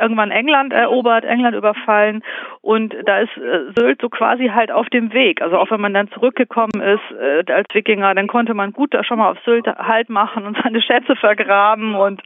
irgendwann 0.00 0.30
England 0.30 0.72
erobert, 0.72 1.24
England 1.24 1.54
überfallen 1.54 2.22
und 2.60 2.94
da 3.04 3.20
ist 3.20 3.36
äh, 3.36 3.72
Sylt 3.76 4.00
so 4.00 4.08
quasi 4.08 4.48
halt 4.48 4.72
auf 4.72 4.88
dem 4.88 5.12
Weg. 5.12 5.42
Also 5.42 5.58
auch 5.58 5.70
wenn 5.70 5.80
man 5.80 5.94
dann 5.94 6.10
zurückgekommen 6.10 6.80
ist 6.80 7.18
äh, 7.20 7.52
als 7.52 7.68
Wikinger, 7.72 8.14
dann 8.14 8.26
konnte 8.26 8.54
man 8.54 8.72
gut 8.72 8.94
da 8.94 9.04
schon 9.04 9.18
mal 9.18 9.30
auf 9.30 9.38
Sylt 9.44 9.66
Halt 9.66 10.08
machen 10.08 10.44
und 10.46 10.58
seine 10.62 10.82
Schätze 10.82 11.14
vergraben 11.14 11.94
und 11.94 12.22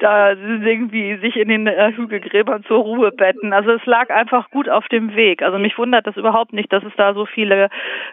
da 0.00 0.32
irgendwie 0.32 1.16
sich 1.16 1.36
in 1.36 1.48
den 1.48 1.66
äh, 1.66 1.92
Hügelgräbern 1.92 2.64
zur 2.64 2.78
Ruhe 2.78 3.10
betten. 3.10 3.52
Also 3.52 3.70
es 3.70 3.86
lag 3.86 4.10
einfach 4.10 4.50
gut 4.50 4.68
auf 4.68 4.86
dem 4.88 5.14
Weg. 5.14 5.42
Also 5.42 5.58
mich 5.58 5.78
wundert 5.78 6.06
das 6.06 6.16
überhaupt 6.16 6.52
nicht, 6.52 6.72
dass 6.72 6.84
es 6.84 6.92
da 6.96 7.14
so 7.14 7.24
viele 7.26 7.70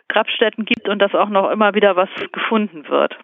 Grabstätten 0.08 0.64
gibt 0.64 0.88
und 0.88 1.00
dass 1.00 1.16
auch 1.16 1.30
noch 1.30 1.50
immer 1.52 1.74
wieder 1.74 1.96
was 1.96 2.10
gefunden 2.32 2.61
wird. 2.70 3.16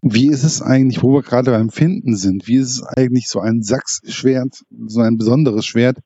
Wie 0.00 0.28
ist 0.28 0.44
es 0.44 0.62
eigentlich, 0.62 1.02
wo 1.02 1.12
wir 1.12 1.22
gerade 1.22 1.50
beim 1.50 1.70
Finden 1.70 2.14
sind, 2.14 2.46
wie 2.46 2.56
ist 2.56 2.70
es 2.70 2.82
eigentlich, 2.84 3.28
so 3.28 3.40
ein 3.40 3.62
Sachsschwert, 3.62 4.62
so 4.86 5.00
ein 5.00 5.16
besonderes 5.16 5.66
Schwert 5.66 5.98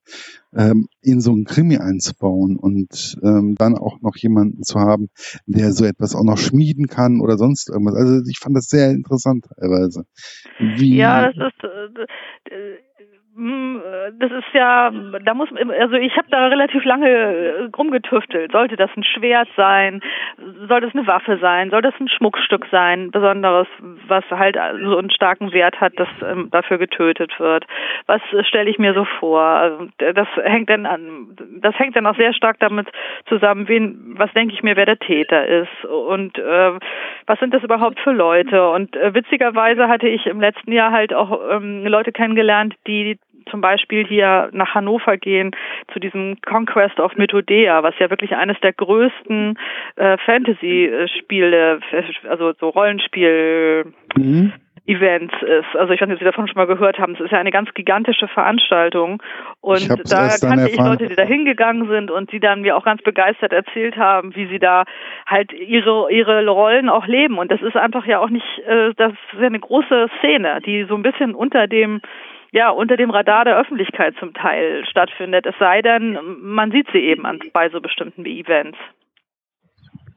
ähm, 0.57 0.87
in 1.03 1.21
so 1.21 1.33
ein 1.33 1.45
Krimi 1.45 1.77
einzubauen 1.77 2.57
und 2.57 3.19
ähm, 3.23 3.55
dann 3.55 3.77
auch 3.77 4.01
noch 4.01 4.17
jemanden 4.17 4.63
zu 4.63 4.81
haben, 4.81 5.09
der 5.47 5.73
so 5.73 5.85
etwas 5.85 6.15
auch 6.15 6.25
noch 6.25 6.39
schmieden 6.39 6.87
kann 6.87 7.21
oder 7.21 7.37
sonst 7.37 7.69
irgendwas. 7.69 7.97
Also 7.97 8.23
ich 8.31 8.39
fand 8.39 8.57
das 8.57 8.69
sehr 8.69 8.91
interessant 8.91 9.47
teilweise. 9.59 10.05
Wie 10.59 10.97
ja, 10.97 11.31
das 11.31 11.53
ist 11.53 11.65
äh, 12.51 12.79
das 13.35 14.31
ist 14.31 14.53
ja, 14.53 14.91
da 15.25 15.33
muss 15.33 15.49
also 15.81 15.95
ich 15.95 16.17
habe 16.19 16.29
da 16.31 16.49
relativ 16.49 16.85
lange 16.85 17.09
äh, 17.09 17.69
rumgetüftelt. 17.77 18.53
Sollte 18.53 18.77
das 18.77 18.91
ein 18.95 19.05
Schwert 19.05 19.49
sein? 19.57 20.03
Soll 20.69 20.83
das 20.83 20.95
eine 20.95 21.07
Waffe 21.07 21.39
sein? 21.39 21.71
Soll 21.71 21.81
das 21.81 21.95
ein 21.99 22.09
Schmuckstück 22.09 22.67
sein? 22.71 23.11
Besonderes, 23.11 23.67
was 24.07 24.25
halt 24.31 24.57
so 24.83 24.99
einen 24.99 25.11
starken 25.11 25.53
Wert 25.53 25.81
hat, 25.81 25.99
dass 25.99 26.09
ähm, 26.23 26.49
dafür 26.51 26.77
getötet 26.77 27.33
wird. 27.39 27.65
Was 28.07 28.21
äh, 28.33 28.45
stelle 28.45 28.69
ich 28.69 28.79
mir 28.79 28.93
so 28.93 29.07
vor? 29.19 29.89
Das 29.97 30.29
hängt 30.43 30.69
dann 30.69 30.85
an, 30.85 31.35
das 31.61 31.79
hängt 31.79 31.97
dann 31.97 32.07
auch 32.07 32.17
sehr 32.17 32.35
stark 32.35 32.59
damit 32.61 32.89
zusammen, 33.29 33.67
wen, 33.67 34.15
was 34.19 34.33
denke 34.35 34.55
ich 34.55 34.63
mir, 34.63 34.77
wer 34.77 34.87
der 34.87 34.99
Täter 34.99 35.47
ist 35.47 35.85
und 35.87 36.39
äh, 36.39 36.73
was 37.27 37.39
sind 37.39 37.55
das 37.55 37.63
überhaupt 37.63 37.99
für 38.01 38.13
Leute? 38.13 38.69
Und 38.69 38.95
äh, 38.97 39.15
witzigerweise 39.15 39.89
hatte 39.89 40.09
ich 40.09 40.27
im 40.27 40.41
letzten 40.41 40.73
Jahr 40.73 40.93
halt 40.93 41.15
auch 41.15 41.41
ähm, 41.51 41.87
Leute 41.87 42.13
kennengelernt, 42.13 42.75
die 42.87 43.19
zum 43.51 43.61
Beispiel 43.61 44.07
hier 44.07 44.51
nach 44.53 44.75
Hannover 44.75 45.17
gehen 45.17 45.53
zu 45.93 46.01
diesem 46.01 46.37
Conquest 46.43 47.01
of 47.01 47.17
Methodea, 47.17 47.83
was 47.83 47.95
ja 47.99 48.11
wirklich 48.11 48.35
eines 48.37 48.59
der 48.61 48.73
größten 48.73 49.59
äh, 49.97 50.17
Fantasy-Spiele, 50.19 51.81
also 52.29 52.53
so 52.59 52.69
Rollenspiel. 52.69 53.93
Mhm. 54.17 54.53
Events 54.87 55.35
ist. 55.43 55.77
Also 55.77 55.93
ich 55.93 56.01
weiß 56.01 56.09
nicht, 56.09 56.17
ob 56.17 56.19
Sie 56.19 56.25
davon 56.25 56.49
schon 56.49 56.57
mal 56.57 56.67
gehört 56.67 56.99
haben. 56.99 57.15
Es 57.15 57.21
ist 57.21 57.31
ja 57.31 57.39
eine 57.39 57.53
ganz 57.53 57.73
gigantische 57.73 58.27
Veranstaltung. 58.27 59.23
Und 59.61 59.89
da 60.11 60.29
kannte 60.41 60.69
ich 60.69 60.77
Leute, 60.77 61.07
die 61.07 61.15
da 61.15 61.23
hingegangen 61.23 61.89
sind 61.89 62.11
und 62.11 62.33
die 62.33 62.41
dann 62.41 62.63
mir 62.63 62.77
auch 62.77 62.85
ganz 62.85 63.01
begeistert 63.03 63.53
erzählt 63.53 63.97
haben, 63.97 64.35
wie 64.35 64.49
sie 64.49 64.59
da 64.59 64.85
halt 65.27 65.53
ihre, 65.53 66.11
ihre 66.11 66.45
Rollen 66.49 66.89
auch 66.89 67.07
leben. 67.07 67.39
Und 67.39 67.53
das 67.53 67.63
ist 67.63 67.77
einfach 67.77 68.07
ja 68.07 68.19
auch 68.19 68.31
nicht, 68.31 68.59
äh, 68.67 68.93
das 68.97 69.13
ist 69.13 69.41
ja 69.41 69.47
eine 69.47 69.61
große 69.61 70.09
Szene, 70.19 70.61
die 70.67 70.85
so 70.89 70.97
ein 70.97 71.03
bisschen 71.03 71.37
unter 71.37 71.69
dem 71.69 72.01
ja, 72.53 72.71
unter 72.71 72.97
dem 72.97 73.11
Radar 73.11 73.47
der 73.47 73.59
Öffentlichkeit 73.59 74.15
zum 74.21 74.35
Teil 74.35 74.85
stattfindet. 74.85 75.47
Es 75.47 75.55
sei 75.59 75.81
denn, 75.81 76.19
man 76.41 76.71
sieht 76.71 76.87
sie 76.93 76.99
eben 76.99 77.25
an, 77.25 77.41
bei 77.53 77.71
so 77.71 77.81
bestimmten 77.81 78.27
Events. 78.27 78.79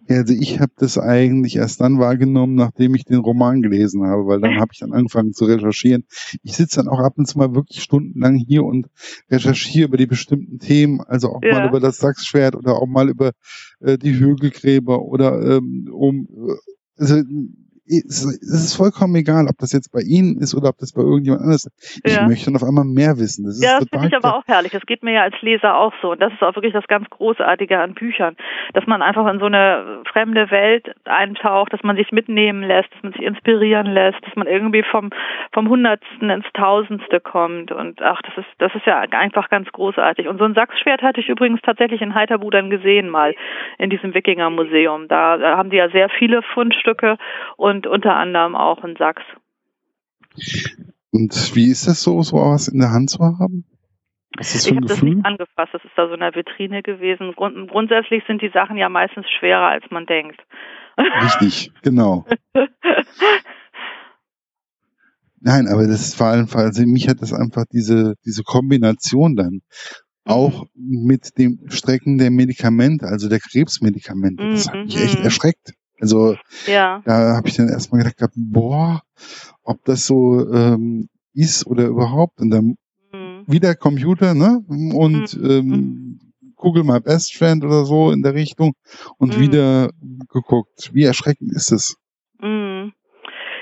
Also 0.08 0.36
ich 0.40 0.60
habe 0.60 0.72
das 0.78 1.00
eigentlich 1.00 1.56
erst 1.56 1.82
dann 1.82 1.98
wahrgenommen, 1.98 2.54
nachdem 2.54 2.94
ich 2.94 3.06
den 3.06 3.20
Roman 3.20 3.62
gelesen 3.62 4.06
habe, 4.06 4.28
weil 4.28 4.40
dann 4.40 4.60
habe 4.60 4.70
ich 4.72 4.80
dann 4.80 4.94
angefangen 4.94 5.34
zu 5.34 5.46
recherchieren. 5.46 6.04
Ich 6.44 6.56
sitze 6.56 6.84
dann 6.84 6.90
auch 6.90 7.00
ab 7.00 7.14
und 7.18 7.26
zu 7.26 7.40
mal 7.40 7.56
wirklich 7.56 7.82
stundenlang 7.82 8.36
hier 8.36 8.64
und 8.64 8.88
recherchiere 9.32 9.88
über 9.88 9.98
die 9.98 10.06
bestimmten 10.06 10.60
Themen, 10.60 11.02
also 11.02 11.30
auch 11.30 11.42
ja. 11.42 11.54
mal 11.54 11.70
über 11.70 11.80
das 11.80 11.98
Sachsschwert 11.98 12.56
oder 12.56 12.76
auch 12.76 12.86
mal 12.86 13.10
über 13.10 13.32
äh, 13.80 13.98
die 13.98 14.14
Hügelgräber 14.14 15.02
oder 15.02 15.58
ähm, 15.58 15.90
um 15.92 16.28
äh, 16.50 16.54
also 16.98 17.24
es 17.88 18.26
ist 18.26 18.76
vollkommen 18.76 19.16
egal, 19.16 19.48
ob 19.48 19.58
das 19.60 19.72
jetzt 19.72 19.92
bei 19.92 20.02
Ihnen 20.02 20.38
ist 20.38 20.56
oder 20.56 20.70
ob 20.70 20.78
das 20.80 20.94
bei 20.94 21.02
irgendjemand 21.02 21.44
anders 21.44 21.66
ist. 21.66 22.02
Ich 22.04 22.16
ja. 22.16 22.28
möchte 22.28 22.46
dann 22.46 22.56
auf 22.56 22.68
einmal 22.68 22.86
mehr 22.86 23.18
wissen. 23.18 23.46
Das 23.46 23.62
ja, 23.62 23.80
das 23.80 23.90
finde 23.90 24.08
ich 24.08 24.16
aber 24.16 24.36
auch 24.36 24.44
herrlich. 24.48 24.72
Das 24.72 24.86
geht 24.86 25.04
mir 25.04 25.14
ja 25.14 25.24
als 25.24 25.36
Leser 25.42 25.78
auch 25.78 25.94
so. 26.02 26.12
Und 26.12 26.22
das 26.22 26.34
ist 26.34 26.42
auch 26.42 26.56
wirklich 26.56 26.74
das 26.74 26.88
ganz 26.88 27.10
Großartige 27.10 27.80
an 27.80 27.94
Büchern, 27.94 28.36
dass 28.74 28.88
man 28.88 29.02
einfach 29.02 29.28
in 29.32 29.40
so 29.40 29.46
eine 29.46 30.02
fremde 30.12 30.50
Welt 30.52 30.88
eintaucht, 31.06 31.74
dass 31.74 31.84
man 31.84 31.96
sich 31.96 32.12
mitnehmen 32.12 32.64
lässt, 32.64 32.94
dass 32.94 33.04
man 33.04 33.14
sich 33.14 33.22
inspirieren 33.22 33.88
lässt, 33.88 34.18
dass 34.26 34.36
man 34.36 34.48
irgendwie 34.48 34.84
vom, 34.84 35.10
vom 35.54 35.70
Hundertsten 35.70 36.30
ins 36.30 36.46
Tausendste 36.54 37.20
kommt. 37.20 37.72
Und 37.72 38.02
ach, 38.02 38.22
das 38.24 38.38
ist, 38.38 38.50
das 38.58 38.74
ist 38.76 38.86
ja 38.86 39.00
einfach 39.00 39.50
ganz 39.50 39.72
großartig. 39.72 40.28
Und 40.28 40.38
so 40.40 40.46
ein 40.46 40.54
Sachsschwert 40.56 41.02
hatte 41.02 41.22
ich 41.22 41.30
übrigens 41.30 41.62
tatsächlich 41.62 42.02
in 42.02 42.16
Heiterbudern 42.16 42.70
gesehen 42.70 43.10
mal 43.10 43.36
in 43.78 43.90
diesem 43.90 44.14
Wikinger-Museum. 44.14 45.08
Da, 45.08 45.38
da 45.38 45.58
haben 45.58 45.70
die 45.70 45.78
ja 45.78 45.90
sehr 45.90 46.10
viele 46.10 46.42
Fundstücke 46.42 47.18
und 47.58 47.75
und 47.76 47.88
unter 47.88 48.16
anderem 48.16 48.56
auch 48.56 48.84
in 48.84 48.96
Sachs. 48.96 49.24
Und 51.12 51.56
wie 51.56 51.70
ist 51.70 51.88
das 51.88 52.02
so, 52.02 52.22
so 52.22 52.38
was 52.38 52.68
in 52.68 52.80
der 52.80 52.92
Hand 52.92 53.10
zu 53.10 53.20
haben? 53.20 53.66
Was 54.38 54.54
ist 54.54 54.66
das 54.66 54.72
ich 54.72 54.76
habe 54.76 54.88
das 54.88 55.02
nicht 55.02 55.26
angefasst, 55.26 55.74
das 55.74 55.84
ist 55.84 55.94
da 55.96 56.08
so 56.08 56.14
in 56.14 56.20
der 56.20 56.36
Vitrine 56.36 56.84
gewesen. 56.84 57.34
Grund, 57.36 57.70
grundsätzlich 57.70 58.24
sind 58.28 58.42
die 58.42 58.52
Sachen 58.54 58.76
ja 58.78 58.90
meistens 58.90 59.26
schwerer, 59.40 59.68
als 59.68 59.86
man 59.92 60.06
denkt. 60.06 60.42
Richtig, 60.98 61.72
genau. 61.84 62.26
Nein, 65.40 65.68
aber 65.68 65.88
das 65.88 66.02
ist 66.02 66.16
vor 66.18 66.28
allem, 66.28 66.48
also 66.52 66.84
mich 66.86 67.08
hat 67.08 67.22
das 67.22 67.32
einfach 67.32 67.66
diese, 67.72 68.16
diese 68.26 68.44
Kombination 68.44 69.36
dann 69.36 69.62
auch 70.26 70.66
mhm. 70.74 71.06
mit 71.06 71.38
dem 71.38 71.60
Strecken 71.70 72.18
der 72.18 72.32
Medikamente, 72.32 73.06
also 73.06 73.30
der 73.30 73.40
Krebsmedikamente. 73.40 74.44
Das 74.50 74.68
hat 74.68 74.86
mich 74.86 75.02
echt 75.02 75.20
mhm. 75.20 75.26
erschreckt. 75.26 75.74
Also 76.06 76.38
ja. 76.68 77.02
da 77.04 77.36
habe 77.36 77.48
ich 77.48 77.56
dann 77.56 77.68
erstmal 77.68 78.04
gedacht, 78.04 78.32
boah, 78.36 79.02
ob 79.64 79.84
das 79.86 80.06
so 80.06 80.54
ähm, 80.54 81.10
ist 81.34 81.66
oder 81.66 81.88
überhaupt. 81.88 82.40
Und 82.40 82.52
dann 82.52 82.78
mhm. 83.12 83.44
wieder 83.48 83.74
Computer, 83.74 84.36
ne? 84.36 84.64
Und 84.68 85.36
mhm. 85.36 85.50
ähm, 85.50 85.68
mhm. 85.68 86.20
Google 86.56 86.84
My 86.84 87.00
Best 87.00 87.36
Friend 87.36 87.64
oder 87.66 87.86
so 87.86 88.12
in 88.12 88.22
der 88.22 88.36
Richtung 88.36 88.76
und 89.18 89.36
mhm. 89.36 89.42
wieder 89.42 89.90
geguckt. 90.32 90.92
Wie 90.94 91.06
erschreckend 91.06 91.52
ist 91.54 91.72
es? 91.72 91.96
Mhm. 92.40 92.94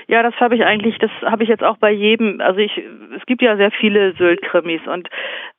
Ja, 0.06 0.22
das 0.22 0.34
habe 0.40 0.54
ich 0.54 0.64
eigentlich, 0.64 0.98
das 0.98 1.10
habe 1.22 1.42
ich 1.42 1.48
jetzt 1.48 1.64
auch 1.64 1.78
bei 1.78 1.90
jedem, 1.90 2.40
also 2.40 2.58
ich, 2.58 2.82
es 3.16 3.24
gibt 3.26 3.42
ja 3.42 3.56
sehr 3.56 3.70
viele 3.70 4.12
Sylt-Krimis 4.14 4.82
und, 4.86 5.08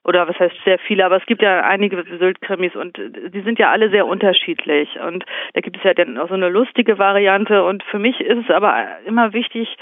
oder 0.04 0.28
was 0.28 0.38
heißt 0.38 0.54
sehr 0.64 0.78
viele, 0.78 1.04
aber 1.04 1.16
es 1.16 1.26
gibt 1.26 1.42
ja 1.42 1.62
einige 1.62 2.04
Sylt-Krimis 2.18 2.76
und 2.76 2.96
die 2.96 3.40
sind 3.40 3.58
ja 3.58 3.70
alle 3.70 3.90
sehr 3.90 4.06
unterschiedlich 4.06 4.98
und 5.00 5.24
da 5.54 5.60
gibt 5.60 5.78
es 5.78 5.82
ja 5.82 5.94
dann 5.94 6.18
auch 6.18 6.28
so 6.28 6.34
eine 6.34 6.48
lustige 6.48 6.98
Variante 6.98 7.64
und 7.64 7.82
für 7.84 7.98
mich 7.98 8.20
ist 8.20 8.44
es 8.44 8.50
aber 8.50 8.86
immer 9.04 9.32
wichtig, 9.32 9.76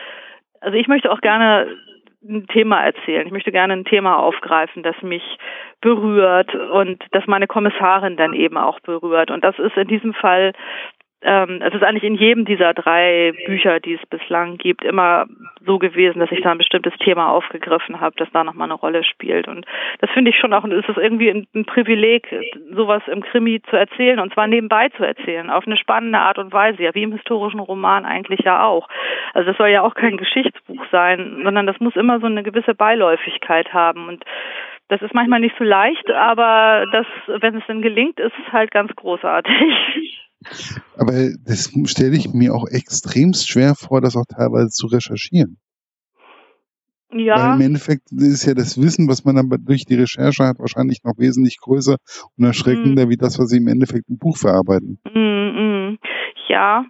also 0.60 0.76
ich 0.78 0.88
möchte 0.88 1.12
auch 1.12 1.20
gerne 1.20 1.68
ein 2.26 2.46
Thema 2.46 2.82
erzählen. 2.82 3.26
Ich 3.26 3.32
möchte 3.32 3.52
gerne 3.52 3.74
ein 3.74 3.84
Thema 3.84 4.16
aufgreifen, 4.18 4.82
das 4.82 5.00
mich 5.02 5.22
berührt 5.80 6.54
und 6.54 7.02
das 7.10 7.26
meine 7.26 7.46
Kommissarin 7.46 8.16
dann 8.16 8.32
eben 8.32 8.56
auch 8.56 8.80
berührt. 8.80 9.30
Und 9.30 9.44
das 9.44 9.58
ist 9.58 9.76
in 9.76 9.88
diesem 9.88 10.14
Fall 10.14 10.52
ähm, 11.24 11.62
es 11.62 11.74
ist 11.74 11.82
eigentlich 11.82 12.04
in 12.04 12.16
jedem 12.16 12.44
dieser 12.44 12.74
drei 12.74 13.32
Bücher, 13.46 13.80
die 13.80 13.94
es 13.94 14.06
bislang 14.06 14.58
gibt, 14.58 14.84
immer 14.84 15.26
so 15.64 15.78
gewesen, 15.78 16.20
dass 16.20 16.30
ich 16.30 16.42
da 16.42 16.50
ein 16.50 16.58
bestimmtes 16.58 16.92
Thema 16.98 17.30
aufgegriffen 17.30 18.00
habe, 18.00 18.14
das 18.18 18.28
da 18.32 18.44
nochmal 18.44 18.66
eine 18.66 18.78
Rolle 18.78 19.04
spielt. 19.04 19.48
Und 19.48 19.64
das 20.00 20.10
finde 20.10 20.30
ich 20.30 20.38
schon 20.38 20.52
auch, 20.52 20.64
es 20.64 20.86
ist 20.86 20.98
irgendwie 20.98 21.30
ein, 21.30 21.46
ein 21.54 21.64
Privileg, 21.64 22.28
sowas 22.74 23.02
im 23.06 23.22
Krimi 23.22 23.62
zu 23.70 23.76
erzählen 23.76 24.20
und 24.20 24.34
zwar 24.34 24.46
nebenbei 24.46 24.90
zu 24.90 25.02
erzählen, 25.02 25.48
auf 25.48 25.66
eine 25.66 25.78
spannende 25.78 26.18
Art 26.18 26.38
und 26.38 26.52
Weise, 26.52 26.82
ja, 26.82 26.94
wie 26.94 27.02
im 27.02 27.12
historischen 27.12 27.60
Roman 27.60 28.04
eigentlich 28.04 28.40
ja 28.40 28.64
auch. 28.66 28.88
Also 29.32 29.48
das 29.48 29.56
soll 29.56 29.68
ja 29.68 29.82
auch 29.82 29.94
kein 29.94 30.18
Geschichtsbuch 30.18 30.84
sein, 30.92 31.40
sondern 31.42 31.66
das 31.66 31.80
muss 31.80 31.96
immer 31.96 32.20
so 32.20 32.26
eine 32.26 32.42
gewisse 32.42 32.74
Beiläufigkeit 32.74 33.72
haben 33.72 34.08
und 34.08 34.24
das 34.88 35.00
ist 35.00 35.14
manchmal 35.14 35.40
nicht 35.40 35.56
so 35.58 35.64
leicht, 35.64 36.10
aber 36.10 36.84
das, 36.92 37.06
wenn 37.26 37.56
es 37.56 37.66
denn 37.66 37.80
gelingt, 37.80 38.20
ist 38.20 38.34
es 38.46 38.52
halt 38.52 38.70
ganz 38.70 38.94
großartig. 38.94 39.54
Aber 40.96 41.12
das 41.44 41.70
stelle 41.86 42.16
ich 42.16 42.32
mir 42.32 42.54
auch 42.54 42.66
extremst 42.68 43.48
schwer 43.48 43.74
vor, 43.74 44.00
das 44.00 44.16
auch 44.16 44.26
teilweise 44.26 44.68
zu 44.70 44.86
recherchieren. 44.86 45.58
Ja. 47.12 47.36
Weil 47.36 47.54
im 47.56 47.66
Endeffekt 47.66 48.10
ist 48.10 48.44
ja 48.44 48.54
das 48.54 48.80
Wissen, 48.80 49.08
was 49.08 49.24
man 49.24 49.36
dann 49.36 49.48
durch 49.64 49.84
die 49.84 49.94
Recherche 49.94 50.44
hat, 50.44 50.58
wahrscheinlich 50.58 51.04
noch 51.04 51.16
wesentlich 51.16 51.58
größer 51.60 51.96
und 52.36 52.44
erschreckender, 52.44 53.06
mhm. 53.06 53.10
wie 53.10 53.16
das, 53.16 53.38
was 53.38 53.48
sie 53.48 53.58
im 53.58 53.68
Endeffekt 53.68 54.08
im 54.08 54.18
Buch 54.18 54.36
verarbeiten. 54.36 54.98
Mhm. 55.14 55.98
Ja. 56.48 56.84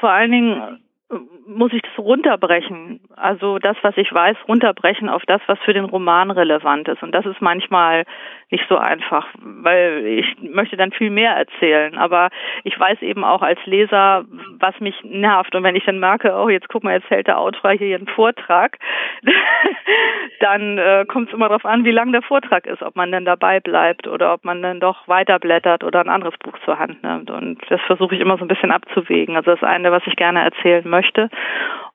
Vor 0.00 0.10
allen 0.10 0.30
Dingen 0.30 0.82
äh, 1.10 1.16
muss 1.46 1.72
ich 1.72 1.82
das 1.82 1.98
runterbrechen 1.98 3.00
also 3.22 3.58
das, 3.58 3.76
was 3.82 3.96
ich 3.96 4.12
weiß, 4.12 4.36
runterbrechen 4.48 5.08
auf 5.08 5.22
das, 5.26 5.40
was 5.46 5.58
für 5.64 5.72
den 5.72 5.84
Roman 5.84 6.30
relevant 6.30 6.88
ist. 6.88 7.02
Und 7.02 7.12
das 7.12 7.24
ist 7.24 7.40
manchmal 7.40 8.04
nicht 8.52 8.66
so 8.68 8.76
einfach, 8.76 9.26
weil 9.40 10.04
ich 10.06 10.26
möchte 10.40 10.76
dann 10.76 10.92
viel 10.92 11.10
mehr 11.10 11.32
erzählen. 11.32 11.96
Aber 11.96 12.28
ich 12.64 12.78
weiß 12.78 13.00
eben 13.00 13.24
auch 13.24 13.40
als 13.40 13.58
Leser, 13.64 14.24
was 14.58 14.78
mich 14.78 14.94
nervt. 15.02 15.54
Und 15.54 15.62
wenn 15.62 15.74
ich 15.74 15.84
dann 15.84 15.98
merke, 15.98 16.34
oh, 16.34 16.50
jetzt 16.50 16.68
guck 16.68 16.84
mal, 16.84 16.92
jetzt 16.92 17.08
hält 17.08 17.26
der 17.26 17.38
Autor 17.38 17.72
hier 17.72 17.96
einen 17.96 18.06
Vortrag, 18.06 18.78
dann 20.40 20.76
äh, 20.76 21.06
kommt 21.08 21.28
es 21.28 21.34
immer 21.34 21.48
darauf 21.48 21.64
an, 21.64 21.84
wie 21.84 21.90
lang 21.90 22.12
der 22.12 22.22
Vortrag 22.22 22.66
ist, 22.66 22.82
ob 22.82 22.94
man 22.94 23.10
dann 23.10 23.24
dabei 23.24 23.58
bleibt 23.58 24.06
oder 24.06 24.34
ob 24.34 24.44
man 24.44 24.60
dann 24.60 24.80
doch 24.80 25.08
weiterblättert 25.08 25.82
oder 25.82 26.00
ein 26.00 26.10
anderes 26.10 26.36
Buch 26.38 26.58
zur 26.66 26.78
Hand 26.78 27.02
nimmt. 27.02 27.30
Und 27.30 27.58
das 27.70 27.80
versuche 27.82 28.14
ich 28.14 28.20
immer 28.20 28.36
so 28.36 28.44
ein 28.44 28.48
bisschen 28.48 28.70
abzuwägen. 28.70 29.34
Also 29.34 29.52
das 29.52 29.62
eine, 29.62 29.90
was 29.92 30.06
ich 30.06 30.16
gerne 30.16 30.42
erzählen 30.44 30.86
möchte. 30.86 31.30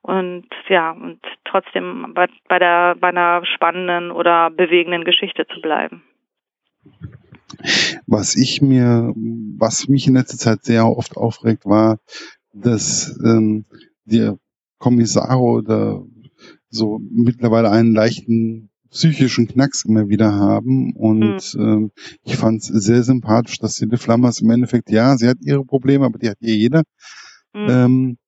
Und 0.02 0.46
ja, 0.68 0.90
und 0.90 1.20
trotzdem 1.44 2.14
bei, 2.14 2.26
bei 2.48 2.58
der 2.58 2.96
bei 2.98 3.08
einer 3.08 3.44
spannenden 3.44 4.10
oder 4.10 4.50
bewegenden 4.50 5.04
Geschichte 5.04 5.46
zu 5.46 5.60
bleiben. 5.60 6.02
Was 8.06 8.36
ich 8.36 8.62
mir, 8.62 9.12
was 9.16 9.88
mich 9.88 10.06
in 10.06 10.14
letzter 10.14 10.38
Zeit 10.38 10.64
sehr 10.64 10.86
oft 10.86 11.16
aufregt, 11.16 11.66
war, 11.66 11.98
dass 12.52 13.18
ähm, 13.24 13.64
die 14.04 14.32
Kommissare 14.78 15.40
oder 15.40 16.04
so 16.70 17.00
mittlerweile 17.10 17.70
einen 17.70 17.94
leichten 17.94 18.70
psychischen 18.90 19.48
Knacks 19.48 19.84
immer 19.84 20.08
wieder 20.08 20.32
haben. 20.32 20.92
Und 20.94 21.54
mhm. 21.54 21.60
ähm, 21.60 21.90
ich 22.22 22.36
fand 22.36 22.62
es 22.62 22.68
sehr 22.68 23.02
sympathisch, 23.02 23.58
dass 23.58 23.76
die 23.76 23.96
Flammers 23.96 24.40
im 24.40 24.50
Endeffekt, 24.50 24.90
ja, 24.90 25.16
sie 25.16 25.28
hat 25.28 25.38
ihre 25.40 25.64
Probleme, 25.64 26.06
aber 26.06 26.18
die 26.18 26.30
hat 26.30 26.38
hier 26.40 26.56
jeder. 26.56 26.82
Mhm. 27.54 27.68
Ähm, 27.68 28.18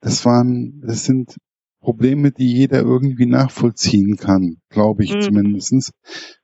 das 0.00 0.24
waren, 0.24 0.80
das 0.84 1.04
sind 1.04 1.36
Probleme, 1.80 2.30
die 2.30 2.52
jeder 2.52 2.80
irgendwie 2.80 3.26
nachvollziehen 3.26 4.16
kann, 4.16 4.58
glaube 4.68 5.04
ich 5.04 5.14
mhm. 5.14 5.20
zumindestens. 5.20 5.92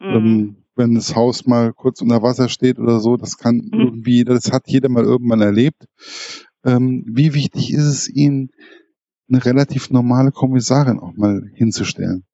Mhm. 0.00 0.07
Ähm, 0.07 0.57
wenn 0.78 0.94
das 0.94 1.14
Haus 1.16 1.47
mal 1.47 1.73
kurz 1.73 2.00
unter 2.00 2.23
Wasser 2.23 2.49
steht 2.49 2.78
oder 2.78 3.00
so, 3.00 3.16
das 3.16 3.37
kann 3.37 3.56
mhm. 3.56 3.80
irgendwie, 3.80 4.25
das 4.25 4.52
hat 4.52 4.62
jeder 4.66 4.88
mal 4.88 5.04
irgendwann 5.04 5.40
erlebt. 5.40 5.85
Ähm, 6.64 7.04
wie 7.06 7.35
wichtig 7.35 7.73
ist 7.73 7.87
es 7.87 8.08
Ihnen, 8.08 8.50
eine 9.30 9.44
relativ 9.44 9.90
normale 9.90 10.30
Kommissarin 10.30 11.00
auch 11.00 11.12
mal 11.16 11.42
hinzustellen? 11.54 12.25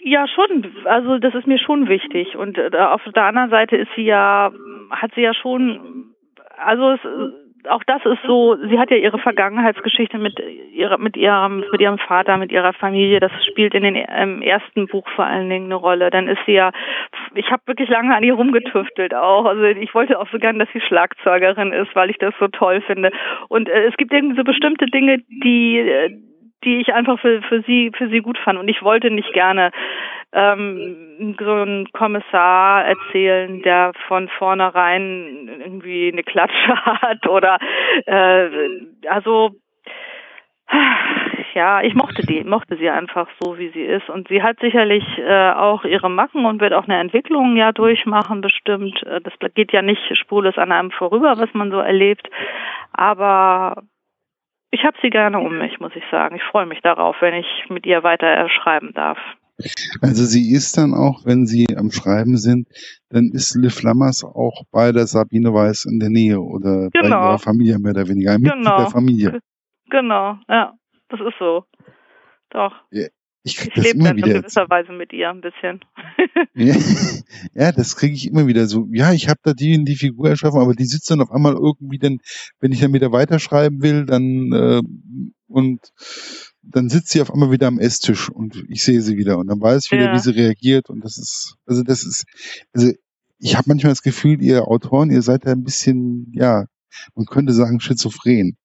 Ja, 0.00 0.26
schon. 0.28 0.72
Also 0.84 1.18
das 1.18 1.34
ist 1.34 1.46
mir 1.46 1.58
schon 1.58 1.88
wichtig. 1.88 2.36
Und 2.36 2.58
äh, 2.58 2.70
auf 2.76 3.02
der 3.14 3.24
anderen 3.24 3.50
Seite 3.50 3.76
ist 3.76 3.88
sie 3.96 4.04
ja, 4.04 4.52
hat 4.90 5.12
sie 5.14 5.22
ja 5.22 5.34
schon, 5.34 6.14
also 6.56 6.92
es, 6.92 7.00
auch 7.68 7.82
das 7.84 8.04
ist 8.04 8.18
so, 8.26 8.56
sie 8.68 8.78
hat 8.78 8.90
ja 8.90 8.96
ihre 8.96 9.18
Vergangenheitsgeschichte 9.18 10.18
mit 10.18 10.40
ihrer, 10.72 10.98
mit 10.98 11.16
ihrem, 11.16 11.64
mit 11.70 11.80
ihrem 11.80 11.98
Vater, 11.98 12.36
mit 12.36 12.52
ihrer 12.52 12.72
Familie. 12.72 13.20
Das 13.20 13.32
spielt 13.46 13.74
in 13.74 13.82
den 13.82 13.96
im 13.96 14.42
ersten 14.42 14.86
Buch 14.86 15.06
vor 15.14 15.26
allen 15.26 15.48
Dingen 15.48 15.66
eine 15.66 15.74
Rolle. 15.74 16.10
Dann 16.10 16.28
ist 16.28 16.40
sie 16.46 16.52
ja, 16.52 16.72
ich 17.34 17.50
habe 17.50 17.62
wirklich 17.66 17.88
lange 17.88 18.14
an 18.14 18.24
ihr 18.24 18.34
rumgetüftelt 18.34 19.14
auch. 19.14 19.44
Also 19.44 19.64
ich 19.64 19.94
wollte 19.94 20.18
auch 20.18 20.28
so 20.30 20.38
gern, 20.38 20.58
dass 20.58 20.68
sie 20.72 20.80
Schlagzeugerin 20.80 21.72
ist, 21.72 21.94
weil 21.94 22.10
ich 22.10 22.18
das 22.18 22.34
so 22.38 22.48
toll 22.48 22.80
finde. 22.82 23.10
Und 23.48 23.68
äh, 23.68 23.86
es 23.86 23.96
gibt 23.96 24.12
irgendwie 24.12 24.36
so 24.36 24.44
bestimmte 24.44 24.86
Dinge, 24.86 25.18
die 25.28 25.78
äh, 25.78 26.10
die 26.64 26.80
ich 26.80 26.92
einfach 26.92 27.20
für, 27.20 27.42
für 27.42 27.62
sie 27.62 27.92
für 27.96 28.08
sie 28.08 28.20
gut 28.20 28.38
fand 28.38 28.58
und 28.58 28.68
ich 28.68 28.82
wollte 28.82 29.10
nicht 29.10 29.32
gerne 29.32 29.70
ähm, 30.36 31.34
so 31.40 31.50
einen 31.50 31.90
Kommissar 31.92 32.84
erzählen, 32.84 33.62
der 33.62 33.92
von 34.06 34.28
vornherein 34.28 35.48
irgendwie 35.60 36.12
eine 36.12 36.22
Klatsche 36.22 36.76
hat 36.84 37.26
oder 37.26 37.58
äh, 38.04 38.48
also 39.08 39.52
ja, 41.54 41.80
ich 41.80 41.94
mochte 41.94 42.20
die, 42.26 42.44
mochte 42.44 42.76
sie 42.76 42.90
einfach 42.90 43.28
so, 43.40 43.56
wie 43.56 43.70
sie 43.70 43.82
ist. 43.82 44.10
Und 44.10 44.28
sie 44.28 44.42
hat 44.42 44.58
sicherlich 44.60 45.04
äh, 45.18 45.52
auch 45.52 45.84
ihre 45.84 46.10
Macken 46.10 46.44
und 46.44 46.60
wird 46.60 46.74
auch 46.74 46.84
eine 46.84 46.98
Entwicklung 46.98 47.56
ja 47.56 47.72
durchmachen, 47.72 48.42
bestimmt. 48.42 49.02
Äh, 49.04 49.22
das 49.22 49.32
geht 49.54 49.72
ja 49.72 49.80
nicht 49.80 50.02
spurlos 50.18 50.58
an 50.58 50.70
einem 50.70 50.90
vorüber, 50.90 51.38
was 51.38 51.48
man 51.54 51.70
so 51.70 51.78
erlebt. 51.78 52.28
Aber 52.92 53.84
ich 54.70 54.84
habe 54.84 54.98
sie 55.00 55.08
gerne 55.08 55.38
um 55.38 55.56
mich, 55.56 55.80
muss 55.80 55.96
ich 55.96 56.04
sagen. 56.10 56.36
Ich 56.36 56.42
freue 56.42 56.66
mich 56.66 56.82
darauf, 56.82 57.16
wenn 57.20 57.34
ich 57.34 57.64
mit 57.70 57.86
ihr 57.86 58.02
weiter 58.02 58.50
schreiben 58.50 58.92
darf. 58.92 59.18
Also 60.02 60.24
sie 60.24 60.52
ist 60.52 60.76
dann 60.76 60.92
auch, 60.94 61.24
wenn 61.24 61.46
sie 61.46 61.66
am 61.76 61.90
Schreiben 61.90 62.36
sind, 62.36 62.68
dann 63.08 63.30
ist 63.32 63.54
Liv 63.54 63.82
Lammers 63.82 64.22
auch 64.24 64.64
bei 64.70 64.92
der 64.92 65.06
Sabine 65.06 65.52
Weiß 65.52 65.86
in 65.86 65.98
der 65.98 66.10
Nähe 66.10 66.40
oder 66.40 66.90
genau. 66.90 67.08
bei 67.08 67.08
ihrer 67.08 67.38
Familie 67.38 67.78
mehr 67.78 67.92
oder 67.92 68.08
weniger, 68.08 68.32
ein 68.32 68.42
genau. 68.42 68.56
Mitglied 68.56 68.78
der 68.78 68.90
Familie. 68.90 69.40
Genau, 69.90 70.38
ja, 70.48 70.74
das 71.08 71.20
ist 71.20 71.38
so. 71.38 71.64
Doch. 72.50 72.72
Ja, 72.90 73.06
ich, 73.46 73.64
ich 73.64 73.76
lebe 73.76 74.02
dann 74.02 74.18
in 74.18 74.24
gewisser 74.24 74.68
Weise 74.68 74.92
mit 74.92 75.12
ihr 75.12 75.30
ein 75.30 75.40
bisschen. 75.40 75.80
ja, 76.54 76.74
ja, 77.54 77.70
das 77.70 77.96
kriege 77.96 78.14
ich 78.14 78.28
immer 78.28 78.48
wieder 78.48 78.66
so. 78.66 78.88
Ja, 78.90 79.12
ich 79.12 79.28
habe 79.28 79.38
da 79.44 79.52
die 79.52 79.72
in 79.72 79.84
die 79.84 79.94
Figur 79.94 80.28
erschaffen, 80.28 80.60
aber 80.60 80.74
die 80.74 80.84
sitzt 80.84 81.08
dann 81.10 81.20
auf 81.20 81.30
einmal 81.30 81.52
irgendwie 81.54 81.98
dann, 81.98 82.18
wenn 82.58 82.72
ich 82.72 82.80
dann 82.80 82.92
wieder 82.92 83.12
weiterschreiben 83.12 83.82
will, 83.82 84.04
dann 84.04 84.52
äh, 84.52 84.82
und 85.46 85.92
dann 86.68 86.88
sitzt 86.88 87.10
sie 87.10 87.20
auf 87.22 87.32
einmal 87.32 87.50
wieder 87.50 87.68
am 87.68 87.78
Esstisch 87.78 88.28
und 88.28 88.64
ich 88.68 88.82
sehe 88.82 89.00
sie 89.00 89.16
wieder 89.16 89.38
und 89.38 89.46
dann 89.48 89.60
weiß 89.60 89.86
ich 89.86 89.92
wieder, 89.92 90.06
ja. 90.06 90.12
wie 90.12 90.18
sie 90.18 90.34
reagiert 90.34 90.90
und 90.90 91.04
das 91.04 91.18
ist, 91.18 91.56
also 91.66 91.82
das 91.82 92.04
ist, 92.04 92.24
also 92.74 92.92
ich 93.38 93.56
habe 93.56 93.64
manchmal 93.68 93.92
das 93.92 94.02
Gefühl, 94.02 94.42
ihr 94.42 94.66
Autoren, 94.68 95.10
ihr 95.10 95.22
seid 95.22 95.46
da 95.46 95.52
ein 95.52 95.64
bisschen, 95.64 96.32
ja, 96.34 96.64
man 97.14 97.26
könnte 97.26 97.52
sagen 97.52 97.80
schizophren. 97.80 98.56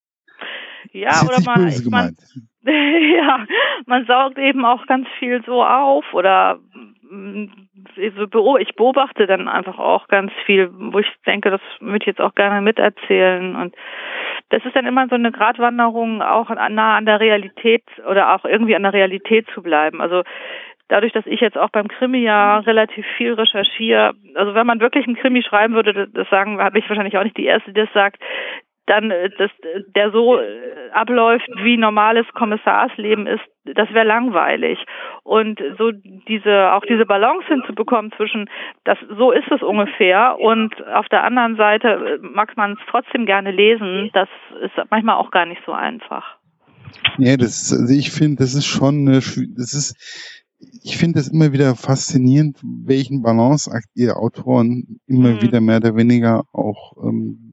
Ja, 0.94 1.22
oder 1.24 1.42
mal, 1.42 1.56
böse 1.56 1.84
gemeint. 1.84 2.20
Man, 2.64 2.74
ja, 3.16 3.46
man 3.86 4.06
saugt 4.06 4.38
eben 4.38 4.66
auch 4.66 4.86
ganz 4.88 5.08
viel 5.20 5.42
so 5.46 5.64
auf 5.64 6.06
oder 6.14 6.60
mm, 7.10 7.46
ich 7.98 8.76
beobachte 8.76 9.28
dann 9.28 9.48
einfach 9.48 9.80
auch 9.80 10.08
ganz 10.08 10.32
viel, 10.46 10.70
wo 10.74 11.00
ich 11.00 11.08
denke, 11.26 11.50
das 11.50 11.62
würde 11.80 12.00
ich 12.00 12.08
jetzt 12.08 12.22
auch 12.22 12.36
gerne 12.36 12.62
miterzählen 12.62 13.56
und 13.56 13.76
das 14.50 14.66
ist 14.66 14.76
dann 14.76 14.86
immer 14.86 15.08
so 15.08 15.16
eine 15.16 15.32
Gratwanderung, 15.32 16.22
auch 16.22 16.50
nah 16.50 16.98
an 16.98 17.06
der 17.06 17.20
Realität 17.20 17.84
oder 18.10 18.36
auch 18.36 18.46
irgendwie 18.46 18.76
an 18.76 18.84
der 18.84 18.94
Realität 18.94 19.48
zu 19.54 19.62
bleiben. 19.62 20.02
Also 20.02 20.24
dadurch, 20.90 21.14
dass 21.14 21.26
ich 21.26 21.40
jetzt 21.40 21.58
auch 21.58 21.70
beim 21.70 21.88
Krimi 21.88 22.20
ja 22.20 22.60
relativ 22.60 23.06
viel 23.18 23.34
recherchiere, 23.34 24.14
also 24.36 24.54
wenn 24.54 24.68
man 24.68 24.82
wirklich 24.82 25.08
einen 25.08 25.16
Krimi 25.16 25.42
schreiben 25.42 25.74
würde, 25.74 26.08
das 26.08 26.30
sagen, 26.30 26.60
habe 26.60 26.80
ich 26.80 26.90
wahrscheinlich 26.90 27.18
auch 27.18 27.24
nicht 27.24 27.38
die 27.38 27.46
erste, 27.46 27.72
die 27.72 27.80
das 27.80 27.94
sagt, 27.94 28.22
dann 28.86 29.12
äh, 29.12 29.30
das, 29.38 29.52
der 29.96 30.12
so 30.12 30.40
äh, 30.40 30.90
abläuft, 30.92 31.48
wie 31.64 31.78
normales 31.78 32.26
Kommissarsleben 32.34 33.28
ist, 33.28 33.42
das 33.66 33.90
wäre 33.94 34.06
langweilig. 34.06 34.80
Und 35.24 35.62
so 35.78 35.92
diese, 35.92 36.74
auch 36.74 36.84
diese 36.88 37.06
Balance 37.06 37.48
hinzubekommen 37.48 38.12
zwischen, 38.18 38.50
das, 38.84 38.98
so 39.18 39.32
ist 39.32 39.50
es 39.52 39.62
ungefähr 39.62 40.38
und 40.40 40.74
auf 40.88 41.08
der 41.10 41.24
anderen 41.24 41.56
Seite 41.56 41.88
äh, 41.88 42.18
mag 42.22 42.58
man 42.58 42.74
es 42.74 42.80
trotzdem 42.90 43.26
gerne 43.26 43.52
lesen, 43.52 44.10
das 44.14 44.30
ist 44.62 44.74
manchmal 44.90 45.16
auch 45.16 45.32
gar 45.32 45.46
nicht 45.46 45.62
so 45.66 45.72
einfach. 45.72 46.38
Ja, 47.18 47.38
das, 47.38 47.72
also 47.72 47.94
ich 47.94 48.12
finde, 48.12 48.38
das 48.38 48.54
ist 48.54 48.66
schon, 48.66 49.08
eine, 49.08 49.20
das 49.20 49.74
ist, 49.74 49.96
ich 50.84 50.98
finde 50.98 51.20
es 51.20 51.32
immer 51.32 51.54
wieder 51.54 51.76
faszinierend, 51.76 52.60
welchen 52.64 53.22
Balanceakt 53.22 53.88
ihr 53.96 54.18
Autoren 54.18 55.00
immer 55.08 55.30
mhm. 55.30 55.42
wieder 55.42 55.62
mehr 55.62 55.78
oder 55.78 55.96
weniger 55.96 56.44
auch 56.52 56.94
ähm, 57.04 57.51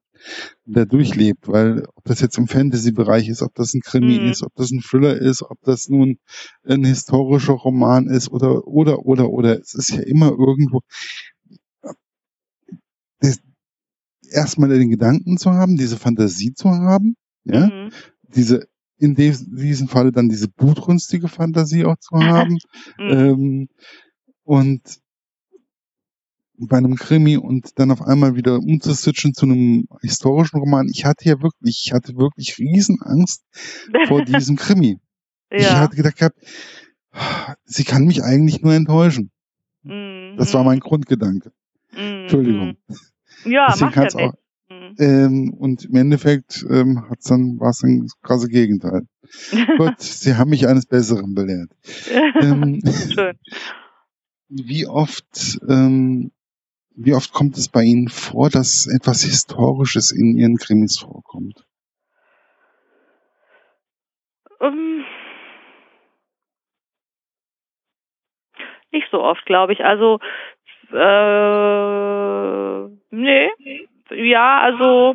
der 0.64 0.86
durchlebt, 0.86 1.48
weil 1.48 1.86
ob 1.94 2.04
das 2.04 2.20
jetzt 2.20 2.38
im 2.38 2.48
Fantasy-Bereich 2.48 3.28
ist, 3.28 3.42
ob 3.42 3.54
das 3.54 3.74
ein 3.74 3.80
Krimi 3.80 4.18
mhm. 4.18 4.30
ist, 4.30 4.42
ob 4.42 4.54
das 4.54 4.70
ein 4.70 4.80
Thriller 4.80 5.16
ist, 5.16 5.42
ob 5.42 5.58
das 5.62 5.88
nun 5.88 6.18
ein 6.64 6.84
historischer 6.84 7.54
Roman 7.54 8.06
ist 8.08 8.30
oder 8.30 8.66
oder 8.66 9.04
oder 9.06 9.30
oder 9.30 9.60
es 9.60 9.74
ist 9.74 9.90
ja 9.90 10.00
immer 10.00 10.30
irgendwo 10.30 10.80
das, 13.20 13.40
erstmal 14.30 14.68
den 14.68 14.90
Gedanken 14.90 15.38
zu 15.38 15.52
haben, 15.52 15.76
diese 15.76 15.96
Fantasie 15.96 16.52
zu 16.54 16.70
haben, 16.70 17.16
ja, 17.44 17.66
mhm. 17.66 17.90
diese 18.22 18.68
in 18.98 19.14
diesem 19.14 19.88
Falle 19.88 20.10
dann 20.10 20.28
diese 20.28 20.48
blutrünstige 20.48 21.28
Fantasie 21.28 21.84
auch 21.84 21.98
zu 21.98 22.16
haben 22.16 22.58
mhm. 22.98 23.08
ähm, 23.10 23.68
und 24.42 24.82
bei 26.58 26.76
einem 26.76 26.96
Krimi 26.96 27.36
und 27.36 27.78
dann 27.78 27.90
auf 27.90 28.02
einmal 28.02 28.34
wieder 28.34 28.58
umzuswitchen 28.58 29.34
zu 29.34 29.46
einem 29.46 29.86
historischen 30.02 30.58
Roman. 30.58 30.88
Ich 30.92 31.04
hatte 31.04 31.28
ja 31.28 31.40
wirklich, 31.40 31.84
ich 31.86 31.92
hatte 31.92 32.16
wirklich 32.16 32.58
Riesenangst 32.58 33.44
vor 34.06 34.24
diesem 34.24 34.56
Krimi. 34.56 34.98
Ja. 35.50 35.58
Ich 35.58 35.70
hatte 35.70 35.96
gedacht 35.96 36.16
gehabt, 36.16 36.38
sie 37.64 37.84
kann 37.84 38.04
mich 38.04 38.22
eigentlich 38.22 38.62
nur 38.62 38.74
enttäuschen. 38.74 39.30
Mhm. 39.82 40.36
Das 40.36 40.52
war 40.54 40.64
mein 40.64 40.80
Grundgedanke. 40.80 41.52
Mhm. 41.92 42.22
Entschuldigung. 42.22 42.76
Ja, 43.44 43.68
Deswegen 43.70 43.92
macht 43.94 44.14
ja 44.14 44.28
auch, 44.28 44.34
mhm. 44.68 44.94
ähm, 44.98 45.54
Und 45.54 45.84
im 45.84 45.96
Endeffekt 45.96 46.66
ähm, 46.68 47.08
hat's 47.08 47.26
dann, 47.26 47.58
war 47.60 47.70
es 47.70 47.82
ein 47.82 48.08
krasse 48.22 48.48
Gegenteil. 48.48 49.02
Gut, 49.76 49.94
sie 49.98 50.36
haben 50.36 50.50
mich 50.50 50.66
eines 50.66 50.86
Besseren 50.86 51.34
belehrt. 51.34 51.70
ähm, 52.40 52.80
Schön. 53.12 53.38
Wie 54.48 54.86
oft 54.86 55.60
ähm, 55.68 56.32
wie 57.00 57.14
oft 57.14 57.32
kommt 57.32 57.56
es 57.56 57.70
bei 57.70 57.82
Ihnen 57.82 58.08
vor, 58.08 58.50
dass 58.50 58.86
etwas 58.92 59.22
Historisches 59.22 60.10
in 60.10 60.36
Ihren 60.36 60.56
Krimis 60.56 60.98
vorkommt? 60.98 61.64
Ähm, 64.60 65.04
nicht 68.90 69.06
so 69.12 69.22
oft, 69.22 69.46
glaube 69.46 69.72
ich. 69.72 69.84
Also, 69.84 70.18
äh, 70.92 72.88
nee. 73.10 73.50
Ja, 74.10 74.60
also 74.60 75.14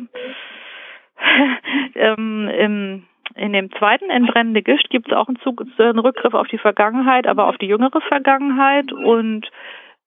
ähm, 1.94 2.48
im, 2.48 3.06
in 3.34 3.52
dem 3.52 3.70
zweiten 3.72 4.08
Entbrennende 4.08 4.62
Gischt 4.62 4.88
gibt 4.88 5.08
es 5.08 5.16
auch 5.16 5.28
einen, 5.28 5.38
Zug, 5.40 5.62
einen 5.78 5.98
Rückgriff 5.98 6.32
auf 6.32 6.48
die 6.48 6.58
Vergangenheit, 6.58 7.26
aber 7.26 7.46
auf 7.48 7.58
die 7.58 7.66
jüngere 7.66 8.00
Vergangenheit. 8.00 8.90
Und 8.90 9.50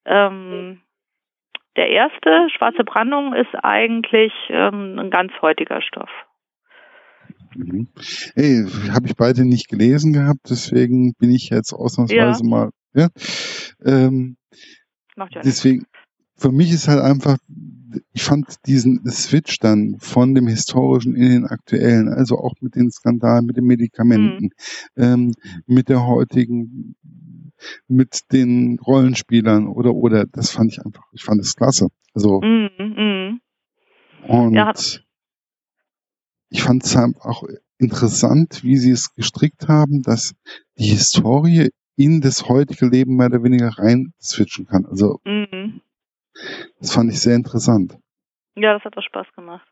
ähm, 0.06 0.82
der 1.78 1.90
erste, 1.90 2.48
Schwarze 2.56 2.84
Brandung, 2.84 3.34
ist 3.34 3.54
eigentlich 3.64 4.34
ähm, 4.50 5.00
ein 5.00 5.10
ganz 5.10 5.32
heutiger 5.42 5.82
Stoff. 5.82 6.10
Mhm. 7.56 7.88
Hey, 8.36 8.66
habe 8.92 9.08
ich 9.08 9.16
beide 9.16 9.46
nicht 9.46 9.70
gelesen 9.70 10.14
gehabt, 10.14 10.50
deswegen 10.50 11.14
bin 11.14 11.32
ich 11.32 11.50
jetzt 11.50 11.74
ausnahmsweise 11.74 12.44
ja. 12.44 12.50
mal. 12.50 12.70
Ja, 12.94 13.08
ähm, 13.86 14.38
Macht 15.16 15.36
ja 15.36 15.42
deswegen, 15.42 15.86
für 16.36 16.52
mich 16.52 16.72
ist 16.72 16.88
halt 16.88 17.02
einfach, 17.02 17.38
ich 18.14 18.24
fand 18.24 18.56
diesen 18.66 19.04
Switch 19.10 19.60
dann 19.60 19.98
von 20.00 20.36
dem 20.36 20.48
historischen 20.48 21.16
in 21.16 21.30
den 21.30 21.46
aktuellen, 21.46 22.10
also 22.10 22.38
auch 22.38 22.54
mit 22.60 22.76
den 22.76 22.92
Skandalen, 22.92 23.46
mit 23.46 23.58
den 23.58 23.66
Medikamenten, 23.66 24.50
mhm. 24.96 25.04
ähm, 25.04 25.32
mit 25.66 25.90
der 25.90 26.06
heutigen, 26.06 26.96
mit 27.88 28.32
den 28.32 28.80
Rollenspielern 28.80 29.68
oder 29.68 29.94
oder, 29.94 30.26
das 30.26 30.52
fand 30.52 30.72
ich 30.72 30.86
einfach, 30.86 31.04
ich 31.12 31.24
fand 31.24 31.42
es 31.42 31.56
klasse. 31.56 31.88
Also 32.14 32.42
mhm, 32.42 32.70
mhm. 32.78 33.42
und 34.28 34.54
ja, 34.54 34.74
ich 36.50 36.64
fand 36.64 36.84
es 36.84 36.96
auch 36.96 37.44
interessant, 37.78 38.64
wie 38.64 38.78
sie 38.78 38.92
es 38.92 39.14
gestrickt 39.14 39.68
haben, 39.68 40.02
dass 40.02 40.34
die 40.78 40.90
Historie 40.90 41.70
in 41.96 42.22
das 42.22 42.48
heutige 42.48 42.88
Leben 42.88 43.16
mehr 43.16 43.28
oder 43.28 43.44
weniger 43.44 43.70
rein 43.78 44.14
switchen 44.22 44.66
kann. 44.66 44.86
Also 44.86 45.20
mhm. 45.26 45.82
das 46.80 46.94
fand 46.94 47.12
ich 47.12 47.20
sehr 47.20 47.36
interessant. 47.36 47.98
Ja, 48.56 48.74
das 48.74 48.84
hat 48.84 48.98
auch 48.98 49.04
Spaß 49.04 49.28
gemacht. 49.36 49.68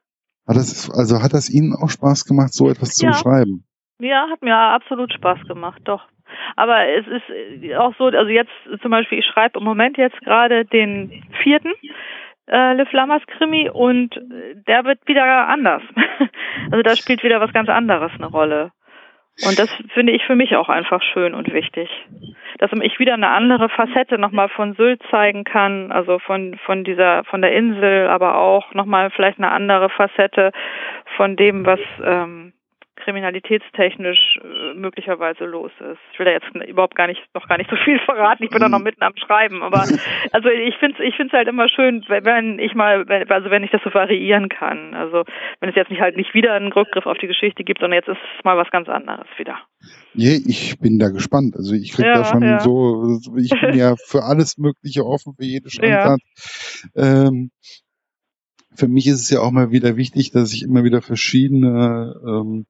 Hat 0.48 0.58
das, 0.58 0.90
also 0.92 1.22
hat 1.24 1.34
das 1.34 1.50
Ihnen 1.50 1.74
auch 1.74 1.90
Spaß 1.90 2.26
gemacht, 2.26 2.54
so 2.54 2.70
etwas 2.70 2.90
zu 2.90 3.06
ja. 3.06 3.12
beschreiben? 3.12 3.66
Ja, 4.00 4.28
hat 4.30 4.42
mir 4.42 4.56
absolut 4.56 5.12
Spaß 5.14 5.48
gemacht, 5.48 5.82
doch. 5.86 6.08
Aber 6.56 6.88
es 6.88 7.06
ist 7.08 7.76
auch 7.76 7.94
so, 7.98 8.06
also 8.06 8.30
jetzt 8.30 8.52
zum 8.82 8.92
Beispiel, 8.92 9.20
ich 9.20 9.26
schreibe 9.26 9.60
im 9.60 9.66
Moment 9.66 9.98
jetzt 9.98 10.20
gerade 10.22 10.66
den 10.66 11.24
vierten 11.44 11.72
äh, 12.48 12.74
Le 12.74 12.86
Flammers 12.86 13.26
Krimi 13.28 13.70
und 13.70 14.20
der 14.68 14.86
wird 14.86 15.00
wieder 15.08 15.48
anders. 15.48 15.82
also 16.72 16.82
da 16.82 16.96
spielt 16.96 17.24
wieder 17.24 17.42
was 17.42 17.54
ganz 17.54 17.70
anderes 17.70 18.12
eine 18.18 18.28
Rolle. 18.28 18.72
Und 19.44 19.60
das 19.60 19.70
finde 19.94 20.14
ich 20.14 20.24
für 20.24 20.36
mich 20.36 20.56
auch 20.56 20.70
einfach 20.70 21.02
schön 21.02 21.34
und 21.34 21.52
wichtig. 21.52 21.90
Dass 22.60 22.72
ich 22.72 23.00
wieder 23.00 23.16
eine 23.16 23.28
andere 23.28 23.68
Facette 23.68 24.18
nochmal 24.18 24.48
von 24.48 24.76
Sylt 24.76 25.02
zeigen 25.12 25.44
kann, 25.44 25.92
also 25.92 26.20
von, 26.20 26.58
von 26.66 26.86
dieser, 26.86 27.26
von 27.26 27.42
der 27.42 27.52
Insel, 27.52 28.08
aber 28.08 28.38
auch 28.38 28.74
nochmal 28.74 29.10
vielleicht 29.10 29.38
eine 29.38 29.52
andere 29.52 29.90
Facette 29.90 30.54
von 31.18 31.36
dem, 31.36 31.66
was 31.66 31.82
ähm, 32.02 32.54
kriminalitätstechnisch 33.06 34.40
äh, 34.44 34.74
möglicherweise 34.74 35.46
los 35.46 35.72
ist. 35.80 36.00
Ich 36.12 36.20
will 36.20 36.26
da 36.26 36.32
jetzt 36.32 36.48
überhaupt 36.68 36.96
gar 36.96 37.08
nicht 37.08 37.22
noch 37.34 37.48
gar 37.48 37.58
nicht 37.58 37.70
so 37.70 37.76
viel 37.78 38.00
verraten. 38.06 38.44
Ich 38.44 38.50
bin 38.50 38.60
da 38.60 38.68
noch 38.68 38.80
mitten 38.80 39.04
am 39.04 39.16
Schreiben, 39.16 39.62
aber 39.62 39.82
also 40.32 40.50
ich 40.50 40.76
finde 40.78 41.04
ich 41.04 41.16
finde 41.16 41.32
es 41.32 41.38
halt 41.38 41.48
immer 41.48 41.70
schön, 41.70 42.04
wenn 42.08 42.60
ich 42.60 42.74
mal 42.74 43.06
also 43.30 43.52
wenn 43.52 43.64
ich 43.64 43.72
das 43.72 43.82
so 43.84 43.94
variieren 43.94 44.50
kann. 44.50 44.96
Also 44.96 45.24
wenn 45.60 45.70
es 45.70 45.76
jetzt 45.76 45.92
nicht 45.92 46.02
halt 46.02 46.18
nicht 46.18 46.34
wieder 46.34 46.54
einen 46.54 46.74
Rückgriff 46.74 47.06
auf 47.06 47.18
die 47.20 47.28
Geschichte 47.28 47.64
gibt, 47.64 47.80
sondern 47.80 48.00
jetzt 48.00 48.10
ist 48.10 48.18
es 48.38 48.44
mal 48.44 48.58
was 48.58 48.70
ganz 48.72 48.90
anderes 48.90 49.28
wieder. 49.38 49.60
Nee, 50.16 50.42
ich 50.48 50.80
bin 50.80 50.98
da 50.98 51.10
gespannt. 51.10 51.56
Also 51.56 51.76
ich 51.76 51.94
krieg 51.94 52.06
ja, 52.06 52.16
da 52.16 52.26
schon 52.26 52.42
ja. 52.42 52.60
so 52.60 53.20
ich 53.38 53.52
bin 53.52 53.74
ja 53.78 53.96
für 53.98 54.24
alles 54.24 54.58
mögliche 54.58 55.06
offen 55.06 55.36
für 55.38 55.46
jede 55.46 55.70
Standart. 55.70 56.20
Ja. 56.96 57.28
Ähm, 57.28 57.52
für 58.76 58.88
mich 58.88 59.08
ist 59.08 59.22
es 59.22 59.30
ja 59.30 59.42
auch 59.42 59.52
mal 59.52 59.72
wieder 59.72 59.98
wichtig, 59.98 60.32
dass 60.32 60.54
ich 60.54 60.64
immer 60.64 60.84
wieder 60.84 61.02
verschiedene 61.02 62.16
ähm, 62.26 62.66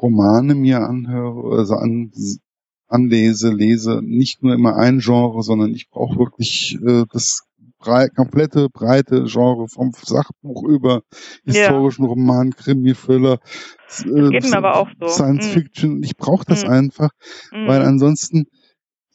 Romane 0.00 0.54
mir 0.54 0.80
anhöre, 0.80 1.58
also 1.58 1.74
an, 1.74 2.10
anlese, 2.88 3.50
lese, 3.50 4.00
nicht 4.02 4.42
nur 4.42 4.54
immer 4.54 4.76
ein 4.76 4.98
Genre, 4.98 5.42
sondern 5.42 5.72
ich 5.72 5.90
brauche 5.90 6.18
wirklich 6.18 6.78
äh, 6.84 7.04
das 7.12 7.42
brei 7.78 8.08
komplette 8.08 8.68
breite 8.68 9.24
Genre 9.24 9.66
vom 9.68 9.92
Sachbuch 9.92 10.64
über 10.64 11.02
historischen 11.44 12.04
ja. 12.04 12.10
Roman, 12.10 12.50
Krimi, 12.50 12.94
Thriller, 12.94 13.38
äh, 14.04 14.40
so. 15.00 15.08
Science 15.08 15.46
mm. 15.46 15.50
Fiction. 15.50 16.02
Ich 16.02 16.16
brauche 16.16 16.44
das 16.44 16.64
mm. 16.64 16.68
einfach, 16.68 17.10
mm. 17.52 17.66
weil 17.66 17.82
ansonsten, 17.82 18.44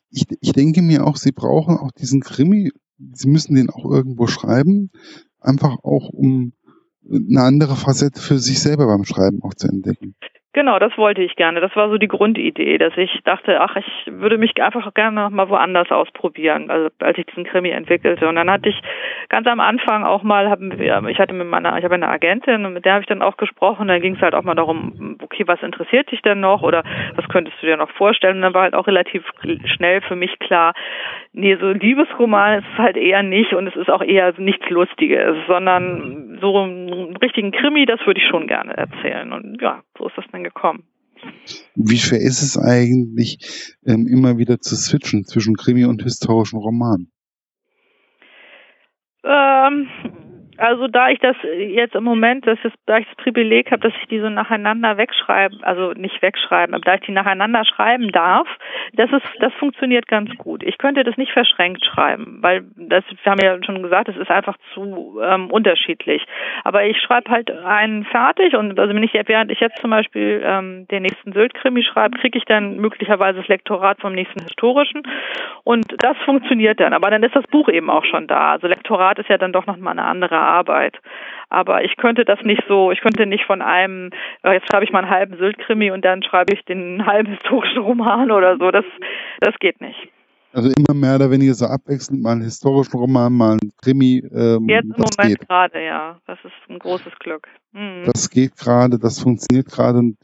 ich, 0.10 0.25
ich 0.41 0.53
denke 0.53 0.81
mir 0.81 1.05
auch, 1.05 1.17
sie 1.17 1.31
brauchen 1.31 1.77
auch 1.77 1.91
diesen 1.91 2.21
Krimi, 2.21 2.71
sie 3.13 3.29
müssen 3.29 3.55
den 3.55 3.69
auch 3.69 3.86
irgendwo 3.86 4.27
schreiben, 4.27 4.89
einfach 5.45 5.77
auch 5.84 6.10
um 6.10 6.53
eine 7.10 7.41
andere 7.41 7.75
Facette 7.75 8.19
für 8.19 8.39
sich 8.39 8.60
selber 8.60 8.88
beim 8.88 9.05
Schreiben 9.05 9.41
auch 9.43 9.53
zu 9.53 9.67
entdecken. 9.67 10.15
Genau, 10.53 10.79
das 10.79 10.97
wollte 10.97 11.21
ich 11.21 11.36
gerne. 11.36 11.60
Das 11.60 11.75
war 11.75 11.89
so 11.89 11.97
die 11.97 12.08
Grundidee, 12.08 12.77
dass 12.77 12.93
ich 12.95 13.12
dachte, 13.25 13.60
ach, 13.60 13.75
ich 13.75 14.08
würde 14.08 14.38
mich 14.38 14.53
einfach 14.63 14.93
gerne 14.93 15.23
noch 15.23 15.29
mal 15.29 15.49
woanders 15.49 15.91
ausprobieren, 15.91 16.69
also 16.69 16.88
als 16.99 17.17
ich 17.17 17.25
diesen 17.25 17.43
Krimi 17.43 17.71
entwickelte. 17.71 18.25
Und 18.29 18.36
dann 18.36 18.49
hatte 18.49 18.69
ich 18.69 18.81
ganz 19.27 19.45
am 19.47 19.60
Anfang 19.60 20.05
auch 20.05 20.23
mal, 20.23 20.45
ich 21.10 21.19
hatte 21.19 21.34
mit 21.34 21.47
meiner, 21.47 21.77
ich 21.77 21.84
habe 21.84 21.95
eine 21.95 22.08
Agentin 22.08 22.65
und 22.65 22.71
mit 22.71 22.86
der 22.86 22.93
habe 22.93 23.01
ich 23.01 23.08
dann 23.10 23.21
auch 23.21 23.36
gesprochen. 23.36 23.89
Dann 23.89 23.99
ging 23.99 24.15
es 24.15 24.21
halt 24.21 24.34
auch 24.34 24.43
mal 24.43 24.55
darum, 24.55 25.17
okay, 25.36 25.48
was 25.48 25.62
interessiert 25.62 26.12
dich 26.12 26.21
denn 26.21 26.39
noch 26.39 26.62
oder 26.62 26.84
was 27.15 27.28
könntest 27.28 27.58
du 27.62 27.67
dir 27.67 27.78
noch 27.78 27.91
vorstellen? 27.91 28.38
Und 28.38 28.41
dann 28.41 28.54
war 28.54 28.63
halt 28.63 28.74
auch 28.74 28.88
relativ 28.88 29.24
schnell 29.76 30.02
für 30.02 30.15
mich 30.15 30.38
klar, 30.39 30.74
nee, 31.34 31.56
so 31.60 31.71
Liebesroman 31.71 32.60
ist 32.60 32.67
es 32.74 32.78
halt 32.78 32.98
eher 32.98 33.24
nicht 33.24 33.54
und 33.54 33.67
es 33.67 33.76
ist 33.76 33.89
auch 33.89 34.02
eher 34.02 34.34
nichts 34.39 34.69
Lustiges, 34.69 35.36
sondern 35.48 36.38
so 36.41 36.58
einen 36.58 37.17
richtigen 37.17 37.52
Krimi, 37.52 37.86
das 37.86 38.00
würde 38.06 38.19
ich 38.19 38.28
schon 38.28 38.48
gerne 38.48 38.76
erzählen. 38.76 39.32
Und 39.32 39.62
ja, 39.62 39.84
so 39.98 40.08
ist 40.08 40.17
das 40.17 40.26
dann 40.32 40.43
gekommen. 40.43 40.84
Wie 41.76 41.98
schwer 41.98 42.19
ist 42.19 42.41
es 42.41 42.58
eigentlich, 42.58 43.76
ähm, 43.86 44.08
immer 44.08 44.38
wieder 44.38 44.60
zu 44.60 44.76
switchen 44.76 45.24
zwischen 45.24 45.56
Krimi 45.56 45.86
und 45.86 46.04
historischen 46.04 46.60
Roman? 46.60 47.08
Ähm, 49.24 49.88
also 50.58 50.88
da 50.88 51.10
ich 51.10 51.20
das 51.20 51.36
jetzt 51.44 51.96
im 51.96 52.04
Moment, 52.04 52.48
dass 52.48 52.58
ich, 52.63 52.74
da 52.86 52.98
ich 52.98 53.08
das 53.08 53.15
Privileg 53.18 53.72
habe, 53.72 53.82
dass 53.82 53.94
ich 54.02 54.08
die 54.08 54.20
so 54.20 54.30
nacheinander 54.30 54.98
wegschreiben, 54.98 55.63
also 55.63 55.91
nicht 55.94 56.22
wegschreiben, 56.22 56.74
aber 56.74 56.84
da 56.84 56.96
ich 56.96 57.02
die 57.02 57.12
nacheinander 57.12 57.63
schreiben 57.65 58.12
darf, 58.12 58.48
das 58.94 59.12
ist, 59.12 59.26
das 59.39 59.54
funktioniert 59.54 60.08
ganz 60.08 60.30
gut. 60.38 60.63
Ich 60.63 60.78
könnte 60.78 61.04
das 61.04 61.18
nicht 61.18 61.32
verschränkt 61.32 61.84
schreiben, 61.86 62.39
weil 62.41 62.63
das, 62.76 63.04
wir 63.24 63.32
haben 63.32 63.41
ja 63.41 63.58
schon 63.63 63.84
gesagt, 63.84 64.10
es 64.10 64.18
ist 64.18 64.32
einfach 64.32 64.58
zu 64.74 65.20
ähm, 65.24 65.50
unterschiedlich. 65.52 66.26
Aber 66.63 66.86
ich 66.86 67.00
schreibe 67.02 67.32
halt 67.32 67.52
einen 67.52 68.06
fertig 68.06 68.56
und 68.56 68.80
also 68.80 68.94
wenn 68.94 69.04
ich 69.04 69.13
während 69.13 69.52
ich 69.52 69.60
jetzt 69.60 69.80
zum 69.80 69.89
Beispiel 69.89 70.41
ähm, 70.44 70.88
den 70.89 71.04
nächsten 71.04 71.34
Sylt-Krimi 71.34 71.84
schreibe, 71.84 72.18
kriege 72.20 72.38
ich 72.38 72.46
dann 72.46 72.78
möglicherweise 72.78 73.39
das 73.39 73.48
Lektorat 73.48 74.00
vom 74.00 74.13
nächsten 74.13 74.41
historischen 74.44 75.04
und 75.63 75.86
das 76.00 76.18
funktioniert 76.26 76.80
dann. 76.80 76.94
Aber 76.94 77.10
dann 77.10 77.24
ist 77.24 77.36
das 77.36 77.46
Buch 77.48 77.70
eben 77.70 77.89
auch 77.89 78.06
schon 78.06 78.28
da. 78.28 78.52
Also 78.52 78.68
Lektorat 78.68 79.20
ist 79.20 79.30
ja 79.30 79.38
dann 79.38 79.54
doch 79.54 79.65
nochmal 79.65 79.94
eine 79.94 80.04
andere 80.04 80.44
Arbeit. 80.45 80.97
Aber 81.49 81.84
ich 81.84 81.95
könnte 81.97 82.25
das 82.25 82.41
nicht 82.43 82.63
so, 82.67 82.91
ich 82.91 83.01
könnte 83.01 83.25
nicht 83.25 83.45
von 83.45 83.62
einem, 83.62 84.10
äh, 84.43 84.53
jetzt 84.53 84.67
schreibe 84.69 84.84
ich 84.84 84.91
mal 84.91 84.99
einen 84.99 85.10
halben 85.10 85.38
Sylt-Krimi 85.38 85.91
und 85.91 86.03
dann 86.03 86.23
schreibe 86.23 86.53
ich 86.53 86.65
den 86.65 87.05
halben 87.05 87.31
historischen 87.34 87.81
Roman 87.81 88.31
oder 88.31 88.58
so. 88.58 88.71
Das, 88.71 88.86
das 89.39 89.55
geht 89.60 89.81
nicht. 89.81 90.10
Also 90.55 90.69
immer 90.69 90.97
mehr 90.97 91.15
oder 91.15 91.29
weniger 91.31 91.53
so 91.53 91.65
abwechselnd, 91.65 92.23
mal 92.23 92.31
einen 92.31 92.43
historischen 92.43 92.97
Roman, 92.97 93.34
mal 93.34 93.51
einen 93.51 93.73
Krimi. 93.81 94.23
Ähm, 94.34 94.69
Jetzt 94.69 94.86
im 94.86 95.03
Moment 95.03 95.39
gerade, 95.47 95.84
ja. 95.84 96.17
Das 96.27 96.39
ist 96.45 96.53
ein 96.69 96.79
großes 96.79 97.12
Glück. 97.19 97.49
Mhm. 97.73 98.03
Das 98.05 98.29
geht 98.29 98.55
gerade, 98.55 98.97
das 98.97 99.19
funktioniert 99.19 99.67
gerade. 99.67 99.99
Und 99.99 100.17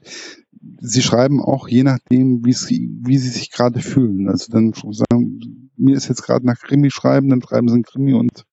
Sie 0.79 1.01
schreiben 1.01 1.41
auch 1.41 1.67
je 1.67 1.83
nachdem, 1.83 2.45
wie 2.45 2.53
Sie 2.53 3.29
sich 3.29 3.51
gerade 3.51 3.79
fühlen. 3.79 4.29
Also 4.29 4.53
dann 4.53 4.73
sagen, 4.73 5.69
mir 5.75 5.95
ist 5.95 6.07
jetzt 6.07 6.23
gerade 6.23 6.45
nach 6.45 6.59
Krimi 6.59 6.91
schreiben, 6.91 7.29
dann 7.29 7.41
schreiben 7.41 7.67
Sie 7.67 7.73
einen 7.73 7.83
Krimi 7.83 8.13
und 8.13 8.45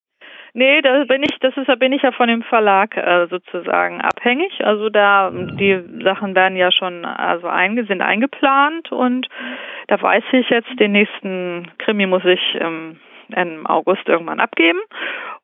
Nee, 0.59 0.83
da 0.83 1.05
bin 1.05 1.23
ich, 1.23 1.39
das 1.39 1.57
ist, 1.57 1.69
da 1.69 1.77
bin 1.77 1.93
ich 1.93 2.03
ja 2.03 2.11
von 2.11 2.27
dem 2.27 2.43
Verlag 2.43 2.97
äh, 2.97 3.29
sozusagen 3.29 4.01
abhängig. 4.01 4.53
Also 4.65 4.89
da 4.89 5.31
die 5.31 5.81
Sachen 6.03 6.35
werden 6.35 6.57
ja 6.57 6.73
schon 6.73 7.05
also 7.05 7.47
einge, 7.47 7.85
sind 7.85 8.03
eingeplant 8.03 8.91
und 8.91 9.29
da 9.87 10.03
weiß 10.03 10.25
ich 10.33 10.51
jetzt, 10.51 10.69
den 10.81 10.91
nächsten 10.91 11.71
Krimi 11.79 12.07
muss 12.07 12.25
ich 12.25 12.41
ähm, 12.61 12.99
im 13.29 13.69
August 13.69 14.09
irgendwann 14.09 14.41
abgeben. 14.41 14.81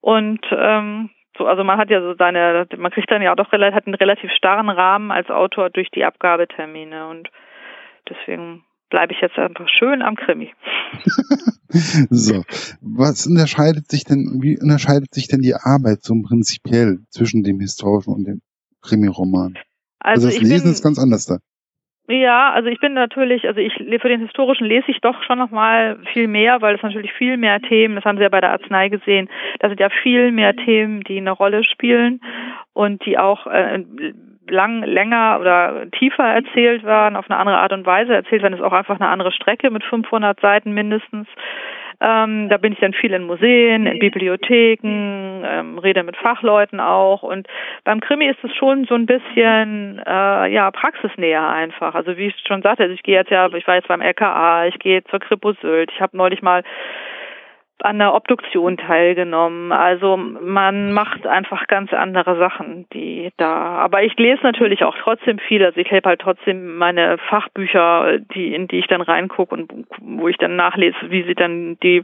Und 0.00 0.44
ähm, 0.50 1.10
so, 1.38 1.46
also 1.46 1.62
man 1.62 1.78
hat 1.78 1.90
ja 1.90 2.00
so 2.00 2.14
seine, 2.14 2.66
man 2.76 2.90
kriegt 2.90 3.08
dann 3.08 3.22
ja 3.22 3.30
auch 3.30 3.36
doch 3.36 3.52
hat 3.52 3.86
einen 3.86 3.94
relativ 3.94 4.32
starren 4.32 4.68
Rahmen 4.68 5.12
als 5.12 5.30
Autor 5.30 5.70
durch 5.70 5.92
die 5.92 6.04
Abgabetermine 6.04 7.06
und 7.06 7.30
deswegen 8.08 8.64
bleibe 8.94 9.12
ich 9.12 9.20
jetzt 9.20 9.36
einfach 9.36 9.68
schön 9.68 10.02
am 10.02 10.14
Krimi. 10.14 10.52
so, 12.10 12.44
was 12.80 13.26
unterscheidet 13.26 13.90
sich 13.90 14.04
denn, 14.04 14.38
wie 14.40 14.56
unterscheidet 14.56 15.12
sich 15.12 15.26
denn 15.26 15.40
die 15.40 15.54
Arbeit 15.54 16.04
so 16.04 16.14
prinzipiell 16.22 16.98
zwischen 17.10 17.42
dem 17.42 17.58
historischen 17.58 18.14
und 18.14 18.24
dem 18.24 18.40
Krimi-Roman? 18.82 19.58
Also, 19.98 20.28
also 20.28 20.38
das 20.38 20.48
Lesen 20.48 20.66
bin, 20.66 20.72
ist 20.74 20.84
ganz 20.84 21.00
anders 21.00 21.26
da. 21.26 21.38
Ja, 22.06 22.52
also 22.52 22.68
ich 22.68 22.78
bin 22.78 22.94
natürlich, 22.94 23.48
also 23.48 23.58
ich 23.58 23.72
für 23.74 24.08
den 24.08 24.20
historischen 24.20 24.68
lese 24.68 24.86
ich 24.92 25.00
doch 25.00 25.20
schon 25.24 25.38
noch 25.38 25.50
mal 25.50 25.98
viel 26.12 26.28
mehr, 26.28 26.62
weil 26.62 26.76
es 26.76 26.82
natürlich 26.82 27.12
viel 27.14 27.36
mehr 27.36 27.60
Themen, 27.62 27.96
das 27.96 28.04
haben 28.04 28.18
Sie 28.18 28.22
ja 28.22 28.28
bei 28.28 28.42
der 28.42 28.52
Arznei 28.52 28.90
gesehen, 28.90 29.28
da 29.58 29.68
sind 29.68 29.80
ja 29.80 29.88
viel 30.04 30.30
mehr 30.30 30.54
Themen, 30.54 31.00
die 31.00 31.16
eine 31.16 31.32
Rolle 31.32 31.64
spielen 31.64 32.20
und 32.74 33.04
die 33.06 33.18
auch 33.18 33.48
äh, 33.48 33.82
lang, 34.48 34.82
länger 34.82 35.38
oder 35.40 35.90
tiefer 35.90 36.24
erzählt 36.24 36.84
werden, 36.84 37.16
auf 37.16 37.30
eine 37.30 37.38
andere 37.38 37.58
Art 37.58 37.72
und 37.72 37.86
Weise 37.86 38.14
erzählt 38.14 38.42
werden, 38.42 38.54
ist 38.54 38.62
auch 38.62 38.72
einfach 38.72 39.00
eine 39.00 39.08
andere 39.08 39.32
Strecke 39.32 39.70
mit 39.70 39.84
500 39.84 40.40
Seiten 40.40 40.72
mindestens. 40.72 41.28
Ähm, 42.00 42.48
da 42.48 42.56
bin 42.56 42.72
ich 42.72 42.80
dann 42.80 42.92
viel 42.92 43.12
in 43.12 43.24
Museen, 43.24 43.86
in 43.86 43.98
Bibliotheken, 43.98 45.42
ähm, 45.46 45.78
rede 45.78 46.02
mit 46.02 46.16
Fachleuten 46.16 46.80
auch. 46.80 47.22
Und 47.22 47.46
beim 47.84 48.00
Krimi 48.00 48.26
ist 48.26 48.42
es 48.42 48.54
schon 48.56 48.84
so 48.84 48.94
ein 48.94 49.06
bisschen 49.06 50.02
äh, 50.04 50.52
ja 50.52 50.70
praxisnäher 50.70 51.48
einfach. 51.48 51.94
Also 51.94 52.16
wie 52.16 52.26
ich 52.26 52.34
schon 52.46 52.62
sagte, 52.62 52.82
also 52.82 52.94
ich 52.94 53.02
gehe 53.02 53.14
jetzt 53.14 53.30
ja, 53.30 53.48
ich 53.54 53.66
war 53.66 53.76
jetzt 53.76 53.88
beim 53.88 54.00
LKA, 54.00 54.66
ich 54.66 54.78
gehe 54.80 55.04
zur 55.04 55.20
Kripo 55.20 55.52
Sylt, 55.62 55.90
ich 55.92 56.00
habe 56.00 56.16
neulich 56.16 56.42
mal 56.42 56.62
an 57.84 57.98
der 57.98 58.14
Obduktion 58.14 58.78
teilgenommen. 58.78 59.70
Also 59.70 60.16
man 60.16 60.92
macht 60.92 61.26
einfach 61.26 61.66
ganz 61.66 61.92
andere 61.92 62.38
Sachen, 62.38 62.86
die 62.92 63.30
da. 63.36 63.76
Aber 63.76 64.02
ich 64.02 64.16
lese 64.16 64.42
natürlich 64.42 64.84
auch 64.84 64.96
trotzdem 65.02 65.38
viel. 65.38 65.64
Also 65.64 65.78
ich 65.78 65.90
habe 65.90 66.08
halt 66.08 66.20
trotzdem 66.20 66.76
meine 66.76 67.18
Fachbücher, 67.18 68.18
die 68.34 68.54
in 68.54 68.68
die 68.68 68.78
ich 68.78 68.86
dann 68.86 69.02
reingucke 69.02 69.54
und 69.54 69.86
wo 70.00 70.28
ich 70.28 70.38
dann 70.38 70.56
nachlese, 70.56 70.96
wie 71.08 71.24
sie 71.24 71.34
dann 71.34 71.76
die, 71.82 72.02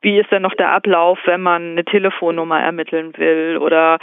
wie 0.00 0.18
ist 0.18 0.30
denn 0.32 0.42
noch 0.42 0.54
der 0.54 0.72
Ablauf, 0.72 1.18
wenn 1.26 1.42
man 1.42 1.72
eine 1.72 1.84
Telefonnummer 1.84 2.60
ermitteln 2.60 3.12
will 3.18 3.58
oder 3.60 3.98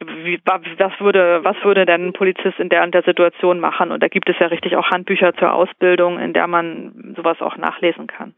wie, 0.00 0.40
was 0.44 1.00
würde, 1.00 1.44
was 1.44 1.56
würde 1.62 1.86
denn 1.86 2.08
ein 2.08 2.12
Polizist 2.12 2.58
in 2.58 2.68
der 2.68 2.82
und 2.82 2.92
der 2.92 3.04
Situation 3.04 3.60
machen? 3.60 3.92
Und 3.92 4.02
da 4.02 4.08
gibt 4.08 4.28
es 4.28 4.38
ja 4.40 4.48
richtig 4.48 4.76
auch 4.76 4.90
Handbücher 4.90 5.32
zur 5.34 5.52
Ausbildung, 5.52 6.18
in 6.18 6.32
der 6.32 6.48
man 6.48 7.14
sowas 7.16 7.40
auch 7.40 7.56
nachlesen 7.56 8.08
kann. 8.08 8.34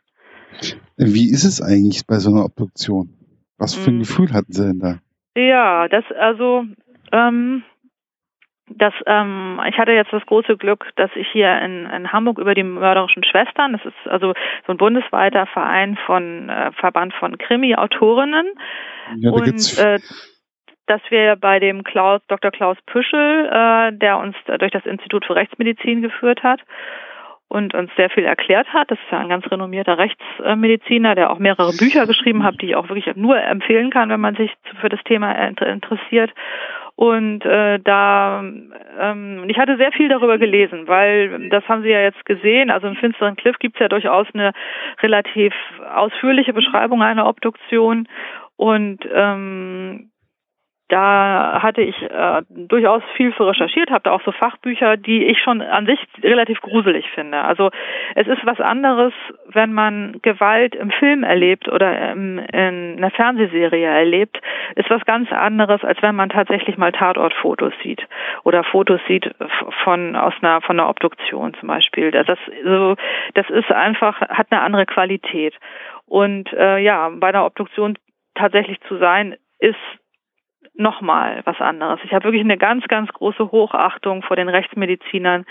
Wie 0.96 1.30
ist 1.30 1.44
es 1.44 1.62
eigentlich 1.62 2.06
bei 2.06 2.16
so 2.16 2.30
einer 2.30 2.44
Obduktion? 2.44 3.10
Was 3.58 3.74
für 3.74 3.90
ein 3.90 3.96
mhm. 3.96 4.00
Gefühl 4.00 4.32
hatten 4.32 4.52
Sie 4.52 4.66
denn 4.66 4.78
da? 4.78 4.98
Ja, 5.34 5.88
das 5.88 6.04
also 6.18 6.64
ähm, 7.12 7.62
das, 8.70 8.92
ähm, 9.06 9.60
ich 9.68 9.78
hatte 9.78 9.92
jetzt 9.92 10.12
das 10.12 10.24
große 10.26 10.56
Glück, 10.56 10.90
dass 10.96 11.10
ich 11.14 11.28
hier 11.32 11.60
in, 11.62 11.86
in 11.86 12.12
Hamburg 12.12 12.38
über 12.38 12.54
die 12.54 12.62
mörderischen 12.62 13.24
Schwestern, 13.24 13.72
das 13.72 13.84
ist 13.84 14.10
also 14.10 14.34
so 14.66 14.72
ein 14.72 14.76
bundesweiter 14.76 15.46
Verein 15.46 15.98
von 16.06 16.48
äh, 16.48 16.72
Verband 16.72 17.14
von 17.14 17.38
Krimi-Autorinnen 17.38 18.46
ja, 19.16 19.30
und 19.30 19.78
äh, 19.78 19.98
dass 20.86 21.00
wir 21.10 21.36
bei 21.36 21.58
dem 21.58 21.84
Klaus, 21.84 22.20
Dr. 22.28 22.50
Klaus 22.50 22.76
Püschel, 22.86 23.46
äh, 23.46 23.92
der 23.96 24.18
uns 24.18 24.34
durch 24.58 24.72
das 24.72 24.86
Institut 24.86 25.24
für 25.24 25.34
Rechtsmedizin 25.34 26.02
geführt 26.02 26.42
hat, 26.42 26.60
und 27.48 27.74
uns 27.74 27.90
sehr 27.96 28.10
viel 28.10 28.24
erklärt 28.24 28.68
hat. 28.72 28.90
Das 28.90 28.98
ist 28.98 29.10
ja 29.10 29.18
ein 29.18 29.28
ganz 29.28 29.50
renommierter 29.50 29.98
Rechtsmediziner, 29.98 31.14
der 31.14 31.30
auch 31.30 31.38
mehrere 31.38 31.72
Bücher 31.72 32.06
geschrieben 32.06 32.44
hat, 32.44 32.60
die 32.60 32.66
ich 32.66 32.76
auch 32.76 32.88
wirklich 32.88 33.16
nur 33.16 33.40
empfehlen 33.40 33.90
kann, 33.90 34.10
wenn 34.10 34.20
man 34.20 34.36
sich 34.36 34.52
für 34.80 34.88
das 34.88 35.02
Thema 35.04 35.32
interessiert. 35.32 36.30
Und 36.94 37.44
äh, 37.44 37.78
da, 37.78 38.40
ähm, 38.40 39.44
ich 39.46 39.56
hatte 39.56 39.76
sehr 39.76 39.92
viel 39.92 40.08
darüber 40.08 40.36
gelesen, 40.36 40.88
weil 40.88 41.48
das 41.48 41.62
haben 41.68 41.82
Sie 41.82 41.90
ja 41.90 42.00
jetzt 42.00 42.24
gesehen. 42.24 42.70
Also 42.70 42.88
im 42.88 42.96
Finsteren 42.96 43.36
Cliff 43.36 43.56
gibt 43.60 43.76
es 43.76 43.80
ja 43.80 43.88
durchaus 43.88 44.26
eine 44.34 44.52
relativ 45.00 45.54
ausführliche 45.94 46.52
Beschreibung 46.52 47.00
einer 47.02 47.28
Obduktion. 47.28 48.08
Und 48.56 49.08
ähm, 49.14 50.10
da 50.88 51.60
hatte 51.62 51.82
ich 51.82 52.00
äh, 52.02 52.42
durchaus 52.48 53.02
viel 53.16 53.32
für 53.32 53.46
recherchiert, 53.46 53.90
habe 53.90 54.04
da 54.04 54.12
auch 54.12 54.22
so 54.22 54.32
Fachbücher, 54.32 54.96
die 54.96 55.24
ich 55.24 55.38
schon 55.38 55.60
an 55.60 55.84
sich 55.84 55.98
relativ 56.22 56.60
gruselig 56.62 57.06
finde. 57.14 57.42
Also 57.42 57.70
es 58.14 58.26
ist 58.26 58.44
was 58.46 58.58
anderes, 58.60 59.12
wenn 59.46 59.74
man 59.74 60.18
Gewalt 60.22 60.74
im 60.74 60.90
Film 60.90 61.24
erlebt 61.24 61.68
oder 61.68 62.12
im, 62.12 62.38
in 62.38 62.96
einer 62.96 63.10
Fernsehserie 63.10 63.86
erlebt, 63.86 64.40
ist 64.76 64.88
was 64.88 65.04
ganz 65.04 65.30
anderes, 65.30 65.84
als 65.84 66.00
wenn 66.00 66.14
man 66.14 66.30
tatsächlich 66.30 66.78
mal 66.78 66.92
Tatortfotos 66.92 67.74
sieht 67.82 68.06
oder 68.44 68.64
Fotos 68.64 69.00
sieht 69.06 69.30
von 69.84 70.16
aus 70.16 70.34
einer 70.40 70.62
von 70.62 70.80
einer 70.80 70.88
Obduktion 70.88 71.52
zum 71.54 71.68
Beispiel. 71.68 72.10
Das, 72.10 72.38
so, 72.64 72.96
das 73.34 73.48
ist 73.50 73.70
einfach 73.70 74.20
hat 74.20 74.46
eine 74.50 74.62
andere 74.62 74.86
Qualität. 74.86 75.54
Und 76.06 76.50
äh, 76.54 76.78
ja, 76.78 77.10
bei 77.14 77.28
einer 77.28 77.44
Obduktion 77.44 77.98
tatsächlich 78.34 78.80
zu 78.88 78.96
sein, 78.96 79.36
ist 79.58 79.76
nochmal 80.78 81.42
was 81.44 81.60
anderes. 81.60 82.00
Ich 82.04 82.12
habe 82.12 82.24
wirklich 82.24 82.42
eine 82.42 82.56
ganz, 82.56 82.84
ganz 82.88 83.12
große 83.12 83.50
Hochachtung 83.50 84.22
vor 84.22 84.36
den 84.36 84.48
Rechtsmedizinern, 84.48 85.44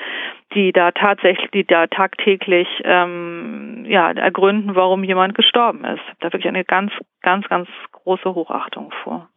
die 0.56 0.72
da 0.72 0.92
tatsächlich, 0.92 1.52
die 1.52 1.66
da 1.66 1.88
tagtäglich 1.88 2.68
ähm, 2.84 3.86
ja 3.88 4.12
ergründen, 4.12 4.76
warum 4.76 5.04
jemand 5.04 5.36
gestorben 5.36 5.84
ist. 5.84 6.02
Da 6.22 6.28
wirklich 6.28 6.48
eine 6.48 6.64
ganz, 6.64 6.92
ganz, 7.22 7.48
ganz 7.50 7.68
große 7.92 8.34
Hochachtung 8.34 8.92
vor. 9.04 9.30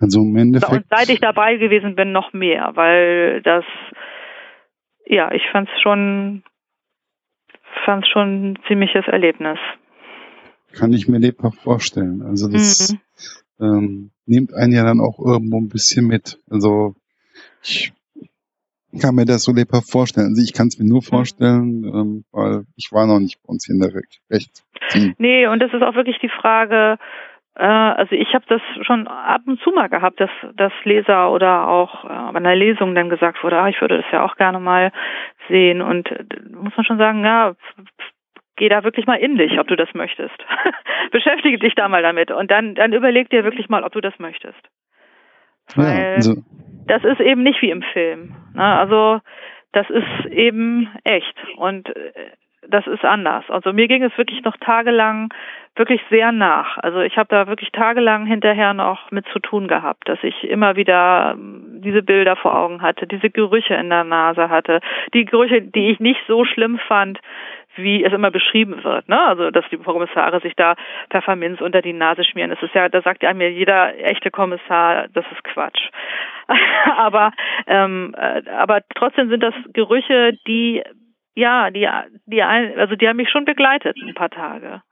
Also 0.00 0.20
im 0.20 0.36
Endeffekt. 0.36 0.72
Und 0.72 0.86
seit 0.90 1.08
ich 1.08 1.20
dabei 1.20 1.56
gewesen 1.56 1.94
bin, 1.94 2.12
noch 2.12 2.32
mehr, 2.32 2.72
weil 2.74 3.42
das, 3.42 3.64
ja, 5.06 5.30
ich 5.32 5.42
fand 5.52 5.68
es 5.72 5.80
schon, 5.80 6.42
fand 7.84 8.06
schon 8.08 8.50
ein 8.50 8.58
ziemliches 8.66 9.06
Erlebnis. 9.06 9.58
Kann 10.72 10.92
ich 10.92 11.06
mir 11.06 11.18
lebhaft 11.18 11.60
vorstellen. 11.60 12.22
Also 12.22 12.50
das, 12.50 12.92
mhm 12.92 13.03
ähm, 13.60 14.10
nimmt 14.26 14.54
einen 14.54 14.72
ja 14.72 14.84
dann 14.84 15.00
auch 15.00 15.18
irgendwo 15.18 15.58
ein 15.58 15.68
bisschen 15.68 16.06
mit. 16.06 16.38
Also 16.50 16.94
ich 17.62 17.92
kann 19.00 19.14
mir 19.14 19.24
das 19.24 19.44
so 19.44 19.52
lebhaft 19.52 19.90
vorstellen. 19.90 20.28
Also 20.28 20.42
ich 20.42 20.52
kann 20.52 20.68
es 20.68 20.78
mir 20.78 20.86
nur 20.86 20.98
mhm. 20.98 21.06
vorstellen, 21.06 21.84
ähm, 21.84 22.24
weil 22.32 22.64
ich 22.76 22.90
war 22.92 23.06
noch 23.06 23.20
nicht 23.20 23.40
bei 23.42 23.48
uns 23.50 23.66
hier 23.66 23.74
in 23.74 23.80
der 23.80 23.94
Recht. 23.94 24.64
Nee, 25.18 25.46
und 25.46 25.60
das 25.60 25.72
ist 25.72 25.82
auch 25.82 25.94
wirklich 25.94 26.18
die 26.20 26.28
Frage, 26.28 26.98
äh, 27.56 27.64
also 27.64 28.14
ich 28.14 28.34
habe 28.34 28.44
das 28.48 28.60
schon 28.82 29.06
ab 29.06 29.42
und 29.46 29.60
zu 29.60 29.70
mal 29.70 29.88
gehabt, 29.88 30.20
dass, 30.20 30.30
dass 30.56 30.72
Leser 30.84 31.30
oder 31.30 31.68
auch 31.68 32.04
äh, 32.04 32.32
bei 32.32 32.38
einer 32.38 32.56
Lesung 32.56 32.94
dann 32.94 33.10
gesagt 33.10 33.42
wurde, 33.42 33.58
ah, 33.58 33.68
ich 33.68 33.80
würde 33.80 33.98
das 33.98 34.06
ja 34.12 34.24
auch 34.24 34.36
gerne 34.36 34.58
mal 34.58 34.92
sehen. 35.48 35.80
Und 35.80 36.10
äh, 36.10 36.24
muss 36.52 36.76
man 36.76 36.84
schon 36.84 36.98
sagen, 36.98 37.24
ja, 37.24 37.54
geh 38.56 38.68
da 38.68 38.84
wirklich 38.84 39.06
mal 39.06 39.18
in 39.18 39.36
dich, 39.36 39.58
ob 39.58 39.68
du 39.68 39.76
das 39.76 39.92
möchtest. 39.94 40.34
Beschäftige 41.10 41.58
dich 41.58 41.74
da 41.74 41.88
mal 41.88 42.02
damit 42.02 42.30
und 42.30 42.50
dann, 42.50 42.74
dann 42.74 42.92
überleg 42.92 43.30
dir 43.30 43.44
wirklich 43.44 43.68
mal, 43.68 43.84
ob 43.84 43.92
du 43.92 44.00
das 44.00 44.18
möchtest. 44.18 44.60
Weil 45.74 45.98
ja, 45.98 46.14
also. 46.14 46.36
das 46.86 47.04
ist 47.04 47.20
eben 47.20 47.42
nicht 47.42 47.60
wie 47.62 47.70
im 47.70 47.82
Film. 47.82 48.36
Ne? 48.54 48.64
Also 48.64 49.20
das 49.72 49.88
ist 49.90 50.26
eben 50.30 50.88
echt 51.04 51.36
und 51.56 51.88
äh, 51.88 52.12
das 52.68 52.86
ist 52.86 53.04
anders. 53.04 53.44
Also 53.48 53.72
mir 53.72 53.88
ging 53.88 54.02
es 54.02 54.16
wirklich 54.16 54.42
noch 54.42 54.56
tagelang 54.56 55.28
wirklich 55.76 56.00
sehr 56.08 56.30
nach. 56.30 56.78
Also 56.78 57.00
ich 57.00 57.16
habe 57.16 57.28
da 57.28 57.46
wirklich 57.48 57.72
tagelang 57.72 58.26
hinterher 58.26 58.74
noch 58.74 59.10
mit 59.10 59.26
zu 59.32 59.40
tun 59.40 59.66
gehabt, 59.66 60.08
dass 60.08 60.18
ich 60.22 60.44
immer 60.44 60.76
wieder 60.76 61.32
ähm, 61.34 61.80
diese 61.82 62.02
Bilder 62.02 62.36
vor 62.36 62.56
Augen 62.56 62.80
hatte, 62.80 63.06
diese 63.06 63.30
Gerüche 63.30 63.74
in 63.74 63.90
der 63.90 64.04
Nase 64.04 64.48
hatte, 64.48 64.80
die 65.12 65.24
Gerüche, 65.24 65.62
die 65.62 65.90
ich 65.90 66.00
nicht 66.00 66.20
so 66.28 66.44
schlimm 66.44 66.78
fand, 66.78 67.18
wie 67.76 68.04
es 68.04 68.12
immer 68.12 68.30
beschrieben 68.30 68.82
wird, 68.84 69.08
ne? 69.08 69.20
Also 69.20 69.50
dass 69.50 69.64
die 69.70 69.78
Kommissare 69.78 70.40
sich 70.40 70.54
da 70.56 70.74
Pfefferminz 71.10 71.60
unter 71.60 71.82
die 71.82 71.92
Nase 71.92 72.24
schmieren. 72.24 72.50
Das 72.50 72.62
ist 72.62 72.74
ja, 72.74 72.88
da 72.88 73.02
sagt 73.02 73.22
ja 73.22 73.32
mir 73.34 73.50
jeder 73.50 73.96
echte 73.98 74.30
Kommissar, 74.30 75.08
das 75.12 75.24
ist 75.32 75.44
Quatsch. 75.44 75.90
aber 76.96 77.32
ähm, 77.66 78.14
äh, 78.16 78.42
aber 78.50 78.80
trotzdem 78.94 79.28
sind 79.28 79.42
das 79.42 79.54
Gerüche, 79.72 80.32
die 80.46 80.82
ja, 81.34 81.70
die 81.70 81.88
die 82.26 82.42
also 82.42 82.96
die 82.96 83.08
haben 83.08 83.16
mich 83.16 83.30
schon 83.30 83.44
begleitet 83.44 83.96
ein 84.02 84.14
paar 84.14 84.30
Tage 84.30 84.82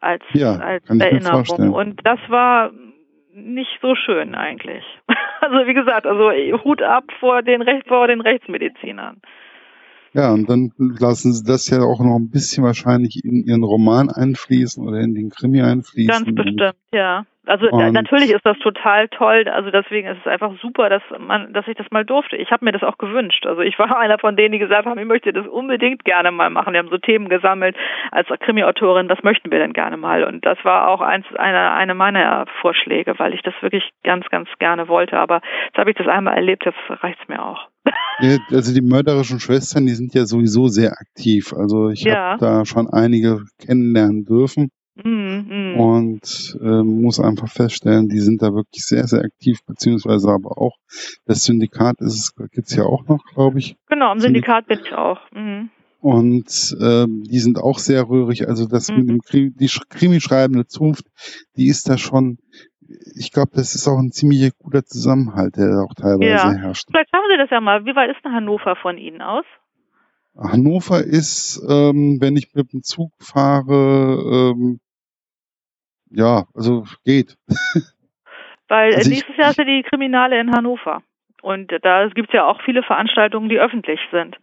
als 0.00 0.22
ja, 0.32 0.54
als 0.56 0.88
Erinnerung 0.88 1.72
und 1.72 2.00
das 2.04 2.18
war 2.28 2.70
nicht 3.32 3.78
so 3.80 3.94
schön 3.94 4.34
eigentlich. 4.34 4.84
Also 5.42 5.66
wie 5.66 5.72
gesagt, 5.72 6.06
also 6.06 6.32
Hut 6.64 6.82
ab 6.82 7.04
vor 7.18 7.40
den 7.40 7.62
Recht 7.62 7.88
vor 7.88 8.06
den 8.06 8.20
Rechtsmedizinern. 8.20 9.22
Ja, 10.12 10.32
und 10.32 10.48
dann 10.50 10.72
lassen 10.78 11.32
sie 11.32 11.44
das 11.44 11.68
ja 11.70 11.78
auch 11.82 12.00
noch 12.00 12.16
ein 12.16 12.30
bisschen 12.30 12.64
wahrscheinlich 12.64 13.24
in 13.24 13.44
ihren 13.44 13.62
Roman 13.62 14.10
einfließen 14.10 14.86
oder 14.86 14.98
in 14.98 15.14
den 15.14 15.30
Krimi 15.30 15.62
einfließen. 15.62 16.08
Ganz 16.08 16.34
bestimmt, 16.34 16.74
ja. 16.92 17.24
Also 17.46 17.68
und 17.68 17.92
natürlich 17.92 18.30
ist 18.30 18.44
das 18.44 18.58
total 18.58 19.08
toll. 19.08 19.48
Also 19.48 19.70
deswegen 19.70 20.06
ist 20.06 20.18
es 20.20 20.26
einfach 20.26 20.52
super, 20.60 20.88
dass 20.88 21.02
man, 21.18 21.52
dass 21.52 21.66
ich 21.66 21.76
das 21.76 21.90
mal 21.90 22.04
durfte. 22.04 22.36
Ich 22.36 22.50
habe 22.52 22.64
mir 22.64 22.72
das 22.72 22.82
auch 22.82 22.98
gewünscht. 22.98 23.46
Also 23.46 23.62
ich 23.62 23.78
war 23.78 23.96
einer 23.98 24.18
von 24.18 24.36
denen, 24.36 24.52
die 24.52 24.58
gesagt 24.58 24.86
haben, 24.86 25.00
ich 25.00 25.06
möchte 25.06 25.32
das 25.32 25.46
unbedingt 25.46 26.04
gerne 26.04 26.30
mal 26.30 26.50
machen. 26.50 26.74
Wir 26.74 26.78
haben 26.78 26.90
so 26.90 26.98
Themen 26.98 27.28
gesammelt 27.28 27.76
als 28.12 28.28
Krimi-Autorin, 28.28 29.08
was 29.08 29.22
möchten 29.22 29.50
wir 29.50 29.58
denn 29.58 29.72
gerne 29.72 29.96
mal? 29.96 30.24
Und 30.24 30.44
das 30.44 30.58
war 30.64 30.88
auch 30.88 31.00
eins, 31.00 31.26
eine, 31.36 31.72
eine 31.72 31.94
meiner 31.94 32.46
Vorschläge, 32.60 33.18
weil 33.18 33.34
ich 33.34 33.42
das 33.42 33.54
wirklich 33.62 33.90
ganz, 34.04 34.28
ganz 34.28 34.48
gerne 34.58 34.86
wollte. 34.86 35.18
Aber 35.18 35.40
jetzt 35.66 35.78
habe 35.78 35.90
ich 35.90 35.96
das 35.96 36.08
einmal 36.08 36.36
erlebt, 36.36 36.64
jetzt 36.66 36.78
reicht's 37.02 37.26
mir 37.26 37.44
auch. 37.44 37.68
Also 38.50 38.74
die 38.74 38.80
mörderischen 38.80 39.40
Schwestern, 39.40 39.86
die 39.86 39.94
sind 39.94 40.14
ja 40.14 40.26
sowieso 40.26 40.68
sehr 40.68 40.92
aktiv. 40.92 41.52
Also 41.52 41.88
ich 41.90 42.02
ja. 42.02 42.32
habe 42.32 42.40
da 42.40 42.64
schon 42.64 42.88
einige 42.88 43.44
kennenlernen 43.58 44.24
dürfen. 44.24 44.70
Mhm, 45.02 45.46
mh. 45.48 45.74
und 45.82 46.58
äh, 46.60 46.82
muss 46.82 47.20
einfach 47.20 47.48
feststellen, 47.48 48.08
die 48.10 48.18
sind 48.20 48.42
da 48.42 48.52
wirklich 48.52 48.84
sehr, 48.84 49.06
sehr 49.06 49.22
aktiv, 49.22 49.60
beziehungsweise 49.66 50.28
aber 50.28 50.58
auch 50.58 50.76
das 51.24 51.44
Syndikat 51.44 52.00
ist 52.00 52.14
es, 52.16 52.34
gibt's 52.50 52.74
ja 52.74 52.82
auch 52.84 53.06
noch, 53.06 53.24
glaube 53.32 53.60
ich. 53.60 53.76
Genau, 53.88 54.12
im 54.12 54.20
Syndikat 54.20 54.66
bin 54.66 54.80
ich 54.84 54.92
auch. 54.92 55.20
Mhm. 55.32 55.70
Und 56.00 56.76
ähm, 56.82 57.22
die 57.22 57.38
sind 57.38 57.58
auch 57.58 57.78
sehr 57.78 58.08
rührig. 58.10 58.46
Also 58.48 58.66
das 58.66 58.90
Mhm. 58.90 58.96
mit 58.98 59.08
dem 59.08 59.20
Krimi, 59.20 59.52
die 59.52 59.68
Sch- 59.70 59.88
Krimi-schreibende 59.88 60.66
Zunft, 60.66 61.06
die 61.56 61.68
ist 61.68 61.88
da 61.88 61.96
schon, 61.96 62.36
ich 63.16 63.32
glaube, 63.32 63.50
das 63.54 63.74
ist 63.74 63.86
auch 63.88 63.98
ein 63.98 64.10
ziemlich 64.12 64.50
guter 64.58 64.84
Zusammenhalt, 64.84 65.56
der 65.56 65.84
auch 65.84 65.94
teilweise 65.94 66.26
Ja. 66.26 66.52
herrscht. 66.52 66.88
Vielleicht 66.90 67.10
schaffen 67.10 67.26
Sie 67.30 67.36
das 67.38 67.50
ja 67.50 67.60
mal. 67.60 67.84
Wie 67.84 67.94
weit 67.94 68.10
ist 68.14 68.24
denn 68.24 68.32
Hannover 68.32 68.76
von 68.76 68.98
Ihnen 68.98 69.22
aus? 69.22 69.44
Hannover 70.36 71.00
ist, 71.02 71.60
ähm, 71.68 72.18
wenn 72.20 72.36
ich 72.36 72.54
mit 72.54 72.72
dem 72.72 72.82
Zug 72.82 73.12
fahre, 73.20 74.52
ähm, 74.54 74.80
ja, 76.10 76.44
also 76.54 76.84
geht. 77.04 77.36
Weil 78.68 78.94
Also 78.94 78.98
äh, 79.10 79.12
ich- 79.12 79.18
nächstes 79.18 79.36
Jahr 79.36 79.50
ist 79.50 79.58
ja 79.58 79.64
die 79.64 79.82
Kriminale 79.88 80.40
in 80.40 80.50
Hannover. 80.52 81.02
Und 81.42 81.72
da 81.82 82.06
gibt 82.08 82.28
es 82.28 82.34
ja 82.34 82.44
auch 82.46 82.60
viele 82.64 82.82
Veranstaltungen, 82.82 83.48
die 83.48 83.58
öffentlich 83.58 83.98
sind. 84.10 84.36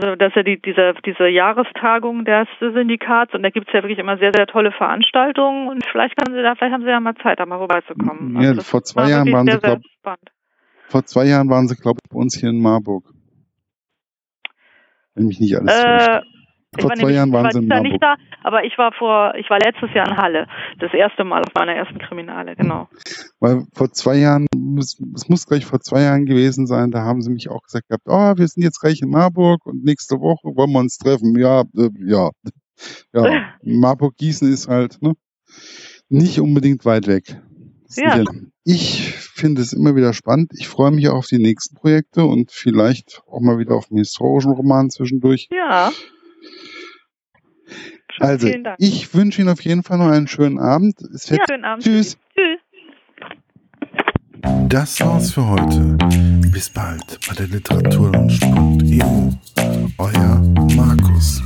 Also 0.00 0.14
das 0.14 0.28
ist 0.28 0.36
ja 0.36 0.42
die, 0.44 0.62
diese, 0.62 0.94
diese 1.04 1.26
Jahrestagung 1.26 2.24
des 2.24 2.46
Syndikats 2.60 3.34
und 3.34 3.42
da 3.42 3.50
gibt 3.50 3.66
es 3.66 3.74
ja 3.74 3.82
wirklich 3.82 3.98
immer 3.98 4.16
sehr, 4.16 4.30
sehr 4.32 4.46
tolle 4.46 4.70
Veranstaltungen 4.70 5.68
und 5.68 5.84
vielleicht 5.90 6.16
können 6.16 6.36
Sie 6.36 6.42
da, 6.42 6.54
vielleicht 6.54 6.72
haben 6.72 6.84
Sie 6.84 6.88
ja 6.88 7.00
mal 7.00 7.16
Zeit, 7.16 7.40
da 7.40 7.46
mal 7.46 7.58
vorbeizukommen. 7.58 8.40
Ja, 8.40 8.54
das 8.54 8.68
vor 8.68 8.82
zwei 8.84 9.02
war 9.02 9.08
Jahren 9.08 9.32
waren 9.32 9.46
sehr, 9.46 9.56
Sie, 9.56 9.60
sehr 9.60 9.76
glaub- 9.76 9.82
spannend. 9.98 10.30
Vor 10.86 11.04
zwei 11.04 11.24
Jahren 11.24 11.50
waren 11.50 11.66
sie, 11.66 11.74
glaube 11.74 11.98
ich, 12.02 12.10
bei 12.10 12.16
uns 12.16 12.38
hier 12.38 12.48
in 12.48 12.62
Marburg. 12.62 13.04
Wenn 15.14 15.26
mich 15.26 15.40
nicht 15.40 15.56
alles 15.56 15.74
täuscht. 15.74 16.37
Ich 16.76 16.82
Vor 16.82 16.90
war 16.90 16.96
zwei 16.96 17.12
Jahren 17.12 17.32
waren 17.32 17.44
war 17.44 17.52
Sie 17.52 17.58
in 17.60 17.68
Jahr 17.68 17.80
nicht 17.80 18.00
Marburg. 18.00 18.18
da, 18.20 18.46
aber 18.48 18.64
ich 18.64 18.76
war 18.76 18.92
vor, 18.92 19.34
ich 19.36 19.48
war 19.48 19.58
letztes 19.58 19.88
Jahr 19.94 20.06
in 20.06 20.16
Halle. 20.18 20.46
Das 20.78 20.92
erste 20.92 21.24
Mal 21.24 21.40
auf 21.40 21.54
meiner 21.54 21.72
ersten 21.72 21.98
Kriminale, 21.98 22.56
genau. 22.56 22.88
Weil 23.40 23.64
vor 23.72 23.90
zwei 23.92 24.16
Jahren, 24.16 24.46
es 24.76 24.98
muss 25.28 25.46
gleich 25.46 25.64
vor 25.64 25.80
zwei 25.80 26.02
Jahren 26.02 26.26
gewesen 26.26 26.66
sein, 26.66 26.90
da 26.90 27.02
haben 27.02 27.22
sie 27.22 27.30
mich 27.30 27.48
auch 27.48 27.62
gesagt 27.62 27.88
gehabt, 27.88 28.04
oh, 28.06 28.36
wir 28.36 28.46
sind 28.46 28.62
jetzt 28.62 28.80
gleich 28.80 29.00
in 29.00 29.08
Marburg 29.08 29.64
und 29.64 29.82
nächste 29.82 30.16
Woche 30.16 30.54
wollen 30.56 30.72
wir 30.72 30.80
uns 30.80 30.98
treffen. 30.98 31.38
Ja, 31.38 31.62
äh, 31.76 31.88
ja. 32.06 32.30
Ja, 33.12 33.54
Marburg-Gießen 33.62 34.52
ist 34.52 34.68
halt, 34.68 35.00
ne? 35.00 35.14
Nicht 36.10 36.38
unbedingt 36.40 36.84
weit 36.84 37.06
weg. 37.06 37.40
Ja. 37.96 38.22
Ich 38.64 39.14
finde 39.14 39.62
es 39.62 39.72
immer 39.72 39.96
wieder 39.96 40.12
spannend. 40.12 40.52
Ich 40.54 40.68
freue 40.68 40.90
mich 40.90 41.08
auch 41.08 41.16
auf 41.16 41.26
die 41.26 41.38
nächsten 41.38 41.74
Projekte 41.74 42.24
und 42.24 42.50
vielleicht 42.52 43.22
auch 43.26 43.40
mal 43.40 43.58
wieder 43.58 43.74
auf 43.74 43.90
einen 43.90 43.98
historischen 43.98 44.52
Roman 44.52 44.90
zwischendurch. 44.90 45.48
Ja. 45.50 45.90
Also, 48.20 48.46
Vielen 48.46 48.64
Dank. 48.64 48.76
ich 48.80 49.14
wünsche 49.14 49.40
Ihnen 49.42 49.50
auf 49.50 49.60
jeden 49.62 49.82
Fall 49.82 49.98
noch 49.98 50.08
einen 50.08 50.26
schönen 50.28 50.58
Abend. 50.58 50.96
Ja, 51.00 51.36
schönen 51.48 51.64
Abend. 51.64 51.84
Tschüss. 51.84 52.16
Tschüss. 52.34 52.58
Das 54.68 55.00
war's 55.00 55.32
für 55.32 55.46
heute. 55.46 55.96
Bis 56.52 56.70
bald 56.70 57.18
bei 57.28 57.34
der 57.34 57.46
Literaturlaunch.eu. 57.48 59.30
Euer 59.98 60.42
Markus. 60.76 61.42